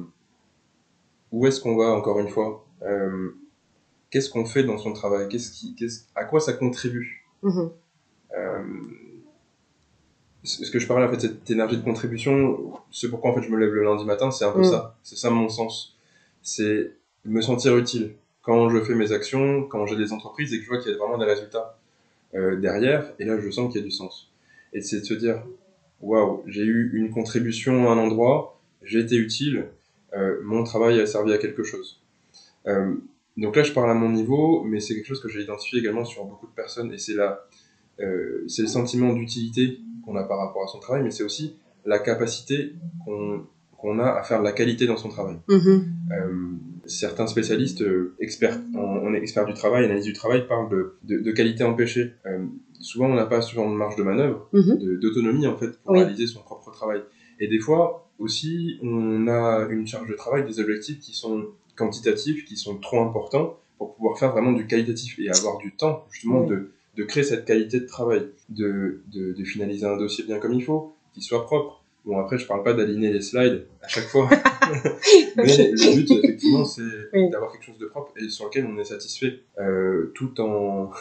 où 1.31 1.45
est-ce 1.47 1.61
qu'on 1.61 1.75
va, 1.77 1.85
encore 1.91 2.19
une 2.19 2.29
fois. 2.29 2.65
Euh, 2.81 3.29
qu'est-ce 4.09 4.29
qu'on 4.29 4.45
fait 4.45 4.63
dans 4.63 4.77
son 4.77 4.93
travail? 4.93 5.27
Qu'est-ce 5.29 5.51
qui, 5.51 5.75
qu'est-ce, 5.75 6.05
À 6.15 6.25
quoi 6.25 6.39
ça 6.39 6.53
contribue? 6.53 7.23
Euh, 7.43 8.63
ce 10.43 10.65
ce 10.65 10.71
que 10.71 10.79
je 10.79 10.87
parlais 10.87 11.05
en 11.05 11.09
fait 11.11 11.19
cette 11.19 11.49
énergie 11.49 11.77
de 11.77 11.83
contribution 11.83 12.73
c'est 12.91 13.09
pourquoi 13.09 13.31
en 13.31 13.35
fait 13.35 13.41
je 13.41 13.49
me 13.49 13.57
lève 13.57 13.71
le 13.73 13.83
lundi 13.83 14.05
matin 14.05 14.31
c'est 14.31 14.45
un 14.45 14.51
peu 14.51 14.61
Mm. 14.61 14.71
ça. 14.71 14.97
C'est 15.03 15.15
ça 15.17 15.29
mon 15.29 15.49
sens. 15.49 15.97
C'est 16.41 16.91
me 17.25 17.41
sentir 17.41 17.75
utile. 17.77 18.15
Quand 18.41 18.69
je 18.69 18.81
fais 18.83 18.95
mes 18.95 19.11
actions 19.11 19.63
quand 19.63 19.85
j'ai 19.87 19.95
des 19.97 20.13
entreprises 20.13 20.53
et 20.53 20.57
que 20.59 20.63
je 20.63 20.69
vois 20.69 20.79
qu'il 20.79 20.91
y 20.91 20.95
a 20.95 20.97
vraiment 20.97 21.17
des 21.17 21.25
résultats 21.25 21.77
euh, 22.37 22.55
derrière 22.55 23.13
et 23.19 23.25
là 23.25 23.39
je 23.39 23.49
sens 23.49 23.71
qu'il 23.71 23.81
y 23.81 23.83
a 23.83 23.85
du 23.85 23.91
sens 23.91 24.31
et 24.73 24.81
c'est 24.81 24.99
de 25.01 25.05
se 25.05 25.13
dire 25.13 25.43
waouh 26.01 26.43
j'ai 26.47 26.63
eu 26.63 26.91
une 26.93 27.09
contribution 27.11 27.89
à 27.89 27.93
un 27.93 27.97
endroit 27.97 28.61
j'ai 28.83 28.99
été 28.99 29.15
utile 29.15 29.65
euh, 30.13 30.39
mon 30.43 30.63
travail 30.63 30.99
a 30.99 31.05
servi 31.05 31.33
à 31.33 31.37
quelque 31.37 31.63
chose 31.63 31.89
Euh, 32.67 32.95
donc 33.37 33.55
là 33.55 33.63
je 33.63 33.71
parle 33.71 33.89
à 33.89 33.93
mon 34.03 34.09
niveau 34.09 34.63
mais 34.69 34.79
c'est 34.81 34.93
quelque 34.95 35.07
chose 35.11 35.21
que 35.21 35.29
j'ai 35.29 35.41
identifié 35.41 35.79
également 35.79 36.05
sur 36.05 36.25
beaucoup 36.25 36.47
de 36.47 36.55
personnes 36.63 36.91
et 36.93 36.97
c'est 36.97 37.17
la 37.23 37.29
c'est 38.47 38.61
le 38.61 38.67
sentiment 38.67 39.11
d'utilité 39.13 39.79
qu'on 40.07 40.15
a 40.15 40.23
par 40.23 40.37
rapport 40.37 40.63
à 40.63 40.67
son 40.67 40.79
travail, 40.79 41.03
mais 41.03 41.11
c'est 41.11 41.23
aussi 41.23 41.55
la 41.85 41.99
capacité 41.99 42.73
qu'on 43.03 43.45
qu'on 43.77 43.99
a 43.99 44.09
à 44.19 44.23
faire 44.23 44.39
de 44.39 44.43
la 44.43 44.53
qualité 44.53 44.87
dans 44.87 44.97
son 44.97 45.09
travail. 45.09 45.37
Mhm. 45.47 45.85
Certains 46.87 47.27
spécialistes, 47.27 47.81
euh, 47.81 48.15
experts 48.19 48.59
en, 48.75 48.79
en 48.79 49.13
experts 49.13 49.45
du 49.45 49.53
travail, 49.53 49.85
analyse 49.85 50.05
du 50.05 50.13
travail, 50.13 50.47
parlent 50.47 50.69
de, 50.69 50.93
de, 51.03 51.19
de 51.21 51.31
qualité 51.31 51.63
empêchée. 51.63 52.13
Euh, 52.25 52.45
souvent, 52.79 53.07
on 53.07 53.15
n'a 53.15 53.25
pas 53.25 53.41
souvent 53.41 53.69
de 53.69 53.75
marge 53.75 53.95
de 53.97 54.03
manœuvre, 54.03 54.47
Mhm. 54.53 54.99
d'autonomie 54.99 55.47
en 55.47 55.57
fait, 55.57 55.77
pour 55.83 55.91
Oui. 55.93 55.99
réaliser 55.99 56.27
son 56.27 56.41
propre 56.41 56.71
travail. 56.71 57.01
Et 57.39 57.47
des 57.47 57.59
fois, 57.59 58.09
aussi, 58.19 58.79
on 58.81 59.27
a 59.27 59.67
une 59.69 59.85
charge 59.85 60.09
de 60.09 60.15
travail, 60.15 60.45
des 60.45 60.59
objectifs 60.59 60.99
qui 60.99 61.13
sont 61.13 61.45
quantitatifs, 61.75 62.45
qui 62.45 62.55
sont 62.55 62.77
trop 62.77 63.01
importants 63.01 63.59
pour 63.77 63.93
pouvoir 63.95 64.17
faire 64.17 64.31
vraiment 64.31 64.53
du 64.53 64.65
qualitatif 64.65 65.19
et 65.19 65.29
avoir 65.29 65.57
du 65.59 65.75
temps 65.75 66.05
justement 66.11 66.41
Oui. 66.41 66.47
de, 66.49 66.71
de 66.95 67.03
créer 67.03 67.23
cette 67.23 67.45
qualité 67.45 67.79
de 67.79 67.85
travail, 67.85 68.23
de, 68.49 69.01
de, 69.13 69.33
de 69.33 69.43
finaliser 69.43 69.85
un 69.85 69.97
dossier 69.97 70.23
bien 70.23 70.39
comme 70.39 70.53
il 70.53 70.63
faut, 70.63 70.93
qu'il 71.13 71.21
soit 71.21 71.43
propre. 71.45 71.83
Bon, 72.07 72.19
après, 72.19 72.37
je 72.37 72.47
parle 72.47 72.63
pas 72.63 72.73
d'aligner 72.73 73.11
les 73.11 73.21
slides 73.21 73.67
à 73.83 73.87
chaque 73.89 74.05
fois, 74.05 74.29
mais 75.35 75.43
le 75.57 75.95
but, 75.95 76.09
effectivement, 76.11 76.63
c'est 76.63 76.81
Oui. 77.13 77.29
d'avoir 77.29 77.51
quelque 77.51 77.65
chose 77.65 77.77
de 77.77 77.85
propre 77.85 78.13
et 78.17 78.29
sur 78.29 78.45
lequel 78.45 78.65
on 78.65 78.77
est 78.79 78.85
satisfait, 78.85 79.41
euh, 79.59 80.11
tout 80.15 80.39
en, 80.41 80.91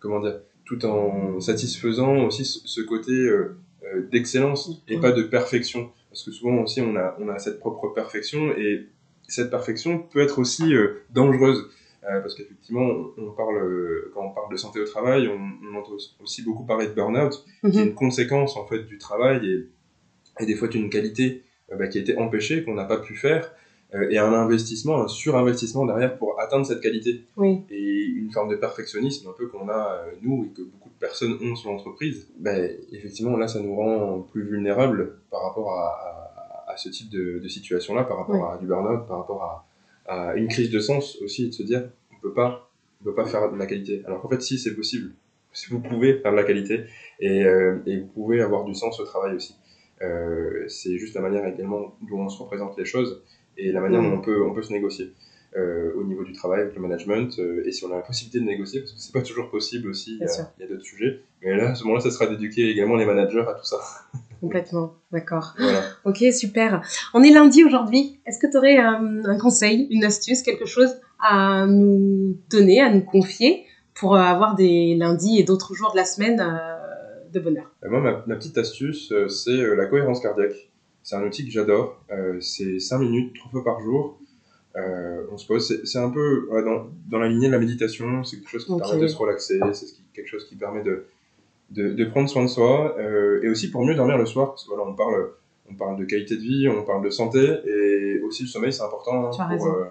comment 0.00 0.20
dire, 0.20 0.40
tout 0.64 0.84
en 0.86 1.40
satisfaisant 1.40 2.24
aussi 2.26 2.44
ce, 2.44 2.80
côté 2.82 3.10
euh, 3.12 3.56
euh, 3.84 4.02
d'excellence 4.12 4.70
et 4.86 4.98
pas 4.98 5.12
de 5.12 5.22
perfection. 5.24 5.90
Parce 6.10 6.22
que 6.22 6.30
souvent 6.30 6.62
aussi, 6.62 6.80
on 6.80 6.94
a, 6.96 7.16
on 7.20 7.28
a 7.28 7.38
cette 7.38 7.58
propre 7.58 7.88
perfection 7.88 8.52
et 8.56 8.86
cette 9.26 9.50
perfection 9.50 9.98
peut 9.98 10.20
être 10.20 10.38
aussi 10.38 10.72
euh, 10.74 11.02
dangereuse. 11.10 11.68
Euh, 12.04 12.20
parce 12.20 12.34
qu'effectivement, 12.36 12.88
on, 13.18 13.30
parle, 13.32 13.56
euh, 13.58 14.10
quand 14.14 14.24
on 14.24 14.30
parle 14.30 14.50
de 14.52 14.56
santé 14.56 14.80
au 14.80 14.84
travail, 14.84 15.28
on, 15.28 15.68
on 15.68 15.74
entend 15.78 15.96
aussi 16.22 16.42
beaucoup 16.42 16.64
parler 16.64 16.86
de 16.86 16.92
burn-out, 16.92 17.44
qui 17.60 17.66
est 17.66 17.80
Mhm. 17.80 17.88
une 17.88 17.94
conséquence 17.94 18.56
en 18.56 18.64
fait 18.66 18.84
du 18.84 18.98
travail 18.98 19.44
et, 19.46 19.66
et 20.40 20.46
des 20.46 20.54
fois 20.54 20.68
d'une 20.68 20.90
qualité 20.90 21.42
euh, 21.72 21.76
bah, 21.76 21.88
qui 21.88 21.98
a 21.98 22.00
été 22.00 22.16
empêchée, 22.18 22.64
qu'on 22.64 22.74
n'a 22.74 22.84
pas 22.84 22.98
pu 22.98 23.14
faire, 23.14 23.52
euh, 23.94 24.08
et 24.10 24.18
un 24.18 24.32
investissement, 24.34 25.02
un 25.02 25.08
surinvestissement 25.08 25.86
derrière 25.86 26.18
pour 26.18 26.38
atteindre 26.40 26.66
cette 26.66 26.80
qualité. 26.82 27.22
Oui. 27.36 27.60
Et 27.70 28.04
une 28.04 28.30
forme 28.30 28.50
de 28.50 28.56
perfectionnisme 28.56 29.28
un 29.28 29.32
peu 29.32 29.46
qu'on 29.48 29.68
a 29.68 30.02
euh, 30.06 30.10
nous 30.22 30.44
et 30.50 30.54
que 30.54 30.62
beaucoup 30.62 30.90
de 30.90 30.98
personnes 31.00 31.38
ont 31.42 31.56
sur 31.56 31.70
l'entreprise, 31.70 32.28
ben, 32.38 32.70
effectivement 32.92 33.36
là 33.36 33.48
ça 33.48 33.60
nous 33.60 33.74
rend 33.74 34.20
plus 34.30 34.42
vulnérables 34.44 35.16
par 35.30 35.42
rapport 35.42 35.72
à, 35.72 35.86
à, 36.66 36.72
à 36.72 36.76
ce 36.76 36.90
type 36.90 37.08
de, 37.10 37.38
de 37.38 37.48
situation-là, 37.48 38.04
par 38.04 38.18
rapport 38.18 38.34
Oui. 38.36 38.54
à 38.54 38.58
du 38.58 38.66
burn-out, 38.66 39.06
par 39.08 39.18
rapport 39.18 39.42
à, 39.42 39.66
à 40.06 40.34
une 40.36 40.48
crise 40.48 40.70
de 40.70 40.80
sens 40.80 41.16
aussi, 41.22 41.46
de 41.48 41.52
se 41.52 41.62
dire 41.62 41.88
on 42.14 42.20
peut 42.20 42.34
pas, 42.34 42.70
on 43.00 43.04
peut 43.04 43.14
pas 43.14 43.24
faire 43.26 43.50
de 43.50 43.56
la 43.56 43.66
qualité. 43.66 44.02
Alors 44.06 44.20
qu'en 44.20 44.28
fait 44.28 44.42
si 44.42 44.58
c'est 44.58 44.74
possible, 44.74 45.12
si 45.52 45.70
vous 45.70 45.80
pouvez 45.80 46.18
faire 46.20 46.32
de 46.32 46.36
la 46.36 46.44
qualité 46.44 46.84
et, 47.20 47.42
euh, 47.44 47.78
et 47.86 47.98
vous 48.00 48.06
pouvez 48.08 48.42
avoir 48.42 48.64
du 48.64 48.74
sens 48.74 49.00
au 49.00 49.04
travail 49.04 49.34
aussi. 49.34 49.54
Euh, 50.02 50.64
c'est 50.68 50.96
juste 50.98 51.14
la 51.14 51.20
manière 51.20 51.44
également 51.46 51.94
dont 52.08 52.20
on 52.20 52.28
se 52.28 52.40
représente 52.42 52.78
les 52.78 52.84
choses 52.84 53.22
et 53.56 53.72
la 53.72 53.80
manière 53.80 54.00
Mhm. 54.02 54.10
dont 54.10 54.16
on 54.18 54.20
peut, 54.20 54.42
on 54.44 54.52
peut 54.54 54.62
se 54.62 54.72
négocier 54.72 55.12
euh, 55.56 55.92
au 55.96 56.04
niveau 56.04 56.22
du 56.24 56.32
travail 56.32 56.60
avec 56.60 56.74
le 56.74 56.80
management 56.80 57.36
euh, 57.38 57.62
et 57.66 57.72
si 57.72 57.84
on 57.84 57.90
a 57.90 57.96
la 57.96 58.02
possibilité 58.02 58.38
de 58.38 58.44
négocier 58.44 58.80
parce 58.80 58.92
que 58.92 59.00
c'est 59.00 59.12
pas 59.12 59.22
toujours 59.22 59.50
possible 59.50 59.88
aussi 59.88 60.18
il 60.20 60.26
y 60.60 60.62
a- 60.64 60.66
d'autres 60.68 60.84
sujets 60.84 61.22
mais 61.42 61.56
là 61.56 61.70
à 61.70 61.74
ce 61.74 61.82
moment-là 61.84 62.00
ça 62.02 62.10
sera 62.10 62.26
d'éduquer 62.26 62.68
également 62.70 62.96
les 62.96 63.06
managers 63.06 63.44
à 63.48 63.54
tout 63.54 63.64
ça 63.64 63.78
Complètement, 64.40 64.92
d'accord. 65.10 65.54
voilà 65.58 65.82
Ok, 66.04 66.18
super. 66.32 66.82
On 67.12 67.24
est 67.24 67.30
lundi 67.30 67.64
aujourd'hui. 67.64 68.20
Est-ce 68.24 68.38
que 68.38 68.48
tu 68.48 68.56
aurais 68.56 68.76
un, 68.76 69.24
un 69.24 69.36
conseil, 69.36 69.88
une 69.90 70.04
astuce, 70.04 70.42
quelque 70.42 70.64
chose 70.64 71.00
à 71.18 71.66
nous 71.66 72.36
donner, 72.48 72.80
à 72.80 72.88
nous 72.88 73.00
confier 73.02 73.64
pour 73.94 74.14
avoir 74.16 74.54
des 74.54 74.94
lundis 74.94 75.40
et 75.40 75.42
d'autres 75.42 75.74
jours 75.74 75.90
de 75.90 75.96
la 75.96 76.04
semaine 76.04 76.38
de 77.32 77.40
bonheur. 77.40 77.70
Moi 77.84 78.00
ma, 78.00 78.24
ma 78.26 78.36
petite 78.36 78.58
astuce 78.58 79.12
euh, 79.12 79.28
c'est 79.28 79.50
euh, 79.50 79.74
la 79.74 79.86
cohérence 79.86 80.20
cardiaque. 80.20 80.70
C'est 81.02 81.16
un 81.16 81.24
outil 81.24 81.44
que 81.44 81.50
j'adore. 81.50 82.04
Euh, 82.10 82.38
c'est 82.40 82.80
5 82.80 82.98
minutes 82.98 83.34
trois 83.34 83.50
fois 83.50 83.64
par 83.64 83.80
jour. 83.80 84.18
Euh, 84.76 85.24
on 85.32 85.38
se 85.38 85.46
pose 85.46 85.80
c'est, 85.84 85.98
un 85.98 86.10
peu 86.10 86.46
ouais, 86.50 86.62
dans, 86.62 86.88
dans 87.08 87.18
la 87.18 87.28
lignée 87.28 87.46
de 87.46 87.52
la 87.52 87.58
méditation 87.58 88.22
c'est 88.22 88.36
quelque 88.36 88.50
chose 88.50 88.66
qui 88.66 88.76
permet 88.76 89.00
de 89.00 89.08
se 89.08 89.16
relaxer 89.16 89.58
c'est 89.72 89.86
ce 89.86 89.94
quelque 90.14 90.28
chose 90.28 90.46
qui 90.46 90.56
permet 90.56 90.82
de 90.82 91.06
de, 91.70 91.94
de 91.94 92.04
prendre 92.04 92.28
soin 92.28 92.42
de 92.42 92.48
soi 92.48 92.96
euh, 92.98 93.40
et 93.42 93.48
aussi 93.48 93.70
pour 93.70 93.84
mieux 93.84 93.94
dormir 93.94 94.18
le 94.18 94.26
soir 94.26 94.50
parce 94.50 94.64
que 94.64 94.68
voilà 94.68 94.84
on 94.84 94.94
parle 94.94 95.30
on 95.70 95.74
parle 95.74 95.98
de 95.98 96.04
qualité 96.04 96.36
de 96.36 96.42
vie 96.42 96.68
on 96.68 96.84
parle 96.84 97.02
de 97.02 97.10
santé 97.10 97.40
et 97.64 98.20
aussi 98.20 98.42
le 98.42 98.48
sommeil 98.48 98.72
c'est 98.72 98.82
important 98.82 99.30
as 99.30 99.56
pour, 99.56 99.66
euh, 99.66 99.84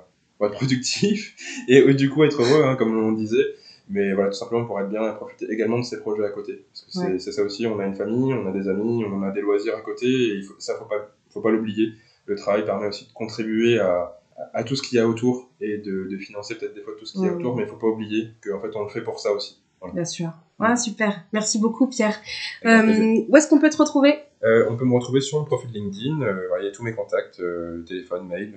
être 0.46 0.52
productif 0.56 1.36
et 1.68 1.94
du 1.96 2.10
coup 2.12 2.24
être 2.24 2.40
heureux 2.40 2.64
hein, 2.64 2.76
comme 2.76 2.96
on 2.96 3.14
disait 3.14 3.46
mais 3.90 4.14
voilà 4.14 4.30
tout 4.30 4.38
simplement 4.38 4.66
pour 4.66 4.80
être 4.82 4.90
bien 4.90 5.10
et 5.12 5.16
profiter 5.16 5.46
également 5.50 5.78
de 5.80 5.84
ses 5.84 6.00
projets 6.00 6.26
à 6.26 6.30
côté 6.30 6.66
parce 6.70 6.82
que 6.86 6.92
c'est, 6.92 7.00
Ouais. 7.14 7.20
c'est 7.20 7.32
ça 7.32 7.44
aussi 7.44 7.66
on 7.68 7.80
a 7.80 7.86
une 7.86 7.96
famille 7.96 8.34
on 8.34 8.48
a 8.48 8.52
des 8.52 8.68
amis 8.68 9.06
on 9.06 9.22
a 9.24 9.32
des 9.32 9.42
loisirs 9.42 9.76
à 9.78 9.82
côté 9.82 10.06
et 10.08 10.34
il 10.36 10.44
faut, 10.44 10.56
ça 10.60 10.76
faut 10.78 10.86
pas 10.86 11.10
faut 11.30 11.42
pas 11.42 11.52
l'oublier 11.52 11.94
le 12.26 12.36
travail 12.36 12.66
permet 12.66 12.88
aussi 12.88 13.08
de 13.08 13.14
contribuer 13.14 13.80
à 13.80 14.14
à 14.54 14.64
tout 14.64 14.76
ce 14.76 14.84
qu'il 14.84 14.98
y 14.98 15.02
a 15.02 15.08
autour 15.08 15.50
et 15.62 15.78
de, 15.80 16.08
de 16.12 16.18
financer 16.18 16.56
peut-être 16.58 16.76
des 16.76 16.82
fois 16.82 16.94
tout 17.00 17.06
ce 17.06 17.14
qu'il 17.14 17.24
y 17.24 17.28
a 17.28 17.34
autour 17.34 17.56
mais 17.56 17.64
il 17.64 17.70
faut 17.70 17.76
pas 17.78 17.88
oublier 17.88 18.30
qu'en 18.44 18.60
fait 18.62 18.76
on 18.76 18.84
le 18.84 18.90
fait 18.90 19.02
pour 19.02 19.20
ça 19.20 19.32
aussi 19.32 19.62
Bien 19.94 20.06
sûr. 20.06 20.30
Ah, 20.60 20.76
super. 20.76 21.22
Merci 21.34 21.60
beaucoup, 21.60 21.86
Pierre. 21.86 22.20
Euh, 22.66 23.22
où 23.30 23.38
est-ce 23.38 23.48
qu'on 23.48 23.60
peut 23.60 23.70
te 23.70 23.78
retrouver? 23.78 24.16
Euh, 24.44 24.66
on 24.72 24.76
peut 24.76 24.86
me 24.86 24.96
retrouver 24.96 25.22
sur 25.22 25.38
mon 25.38 25.46
profil 25.46 25.70
LinkedIn. 25.72 26.20
euh, 26.24 26.48
il 26.60 26.66
y 26.66 26.68
a 26.68 26.72
tous 26.72 26.82
mes 26.82 26.94
contacts, 26.94 27.40
téléphone, 27.86 28.28
mail. 28.28 28.56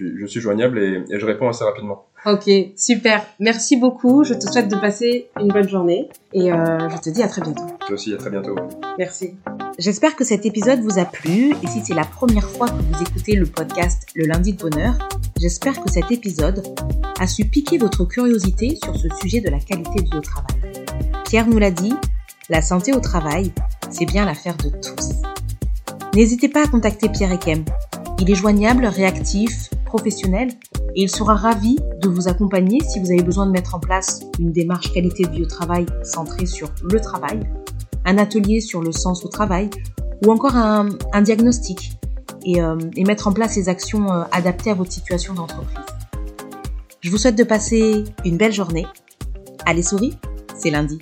Je, 0.00 0.06
suis, 0.06 0.20
je 0.20 0.26
suis 0.26 0.40
joignable 0.40 0.78
et, 0.78 1.04
et 1.10 1.18
je 1.18 1.26
réponds 1.26 1.48
assez 1.48 1.64
rapidement. 1.64 2.06
Ok, 2.26 2.50
super. 2.76 3.24
Merci 3.38 3.76
beaucoup. 3.76 4.24
Je 4.24 4.34
te 4.34 4.50
souhaite 4.50 4.68
de 4.68 4.76
passer 4.76 5.30
une 5.40 5.48
bonne 5.48 5.68
journée 5.68 6.08
et 6.32 6.52
euh, 6.52 6.88
je 6.90 6.96
te 6.98 7.10
dis 7.10 7.22
à 7.22 7.28
très 7.28 7.40
bientôt. 7.40 7.66
Toi 7.86 7.94
aussi, 7.94 8.12
à 8.12 8.16
très 8.16 8.30
bientôt. 8.30 8.56
Merci. 8.98 9.34
J'espère 9.78 10.16
que 10.16 10.24
cet 10.24 10.44
épisode 10.44 10.80
vous 10.80 10.98
a 10.98 11.04
plu 11.06 11.54
et 11.62 11.66
si 11.66 11.80
c'est 11.82 11.94
la 11.94 12.04
première 12.04 12.48
fois 12.48 12.68
que 12.68 12.74
vous 12.74 13.02
écoutez 13.02 13.36
le 13.36 13.46
podcast 13.46 14.06
Le 14.14 14.26
lundi 14.26 14.52
de 14.52 14.58
bonheur, 14.58 14.98
j'espère 15.40 15.82
que 15.82 15.90
cet 15.90 16.10
épisode 16.10 16.62
a 17.18 17.26
su 17.26 17.46
piquer 17.46 17.78
votre 17.78 18.04
curiosité 18.04 18.76
sur 18.82 18.94
ce 18.96 19.08
sujet 19.22 19.40
de 19.40 19.48
la 19.48 19.58
qualité 19.58 20.02
de 20.02 20.10
vie 20.10 20.16
au 20.18 20.20
travail. 20.20 20.84
Pierre 21.24 21.46
nous 21.46 21.58
l'a 21.58 21.70
dit, 21.70 21.94
la 22.50 22.60
santé 22.60 22.92
au 22.92 23.00
travail, 23.00 23.52
c'est 23.90 24.06
bien 24.06 24.26
l'affaire 24.26 24.56
de 24.56 24.68
tous. 24.68 25.22
N'hésitez 26.14 26.48
pas 26.48 26.64
à 26.64 26.66
contacter 26.66 27.08
Pierre 27.08 27.32
Ekem. 27.32 27.64
Il 28.18 28.30
est 28.30 28.34
joignable, 28.34 28.84
réactif, 28.84 29.70
et 30.94 31.02
il 31.02 31.10
sera 31.10 31.34
ravi 31.34 31.76
de 32.00 32.08
vous 32.08 32.28
accompagner 32.28 32.80
si 32.82 33.00
vous 33.00 33.10
avez 33.10 33.22
besoin 33.22 33.46
de 33.46 33.52
mettre 33.52 33.74
en 33.74 33.80
place 33.80 34.20
une 34.38 34.52
démarche 34.52 34.92
qualité 34.92 35.24
de 35.24 35.30
vie 35.30 35.42
au 35.42 35.46
travail 35.46 35.86
centrée 36.02 36.46
sur 36.46 36.70
le 36.82 37.00
travail 37.00 37.40
un 38.04 38.18
atelier 38.18 38.60
sur 38.60 38.80
le 38.80 38.92
sens 38.92 39.24
au 39.24 39.28
travail 39.28 39.70
ou 40.24 40.32
encore 40.32 40.56
un, 40.56 40.88
diagnostic 41.22 41.92
et, 42.44 42.60
euh, 42.60 42.76
et 42.96 43.04
mettre 43.04 43.28
en 43.28 43.32
place 43.32 43.56
les 43.56 43.68
actions 43.68 44.10
euh, 44.10 44.24
adaptées 44.32 44.70
à 44.70 44.74
votre 44.74 44.92
situation 44.92 45.34
d'entreprise. 45.34 45.78
Je 47.00 47.10
vous 47.10 47.16
souhaite 47.16 47.36
de 47.36 47.44
passer 47.44 48.04
une 48.24 48.36
belle 48.36 48.52
journée. 48.52 48.86
Allez 49.64 49.82
souris, 49.82 50.16
c'est 50.54 50.70
lundi. 50.70 50.98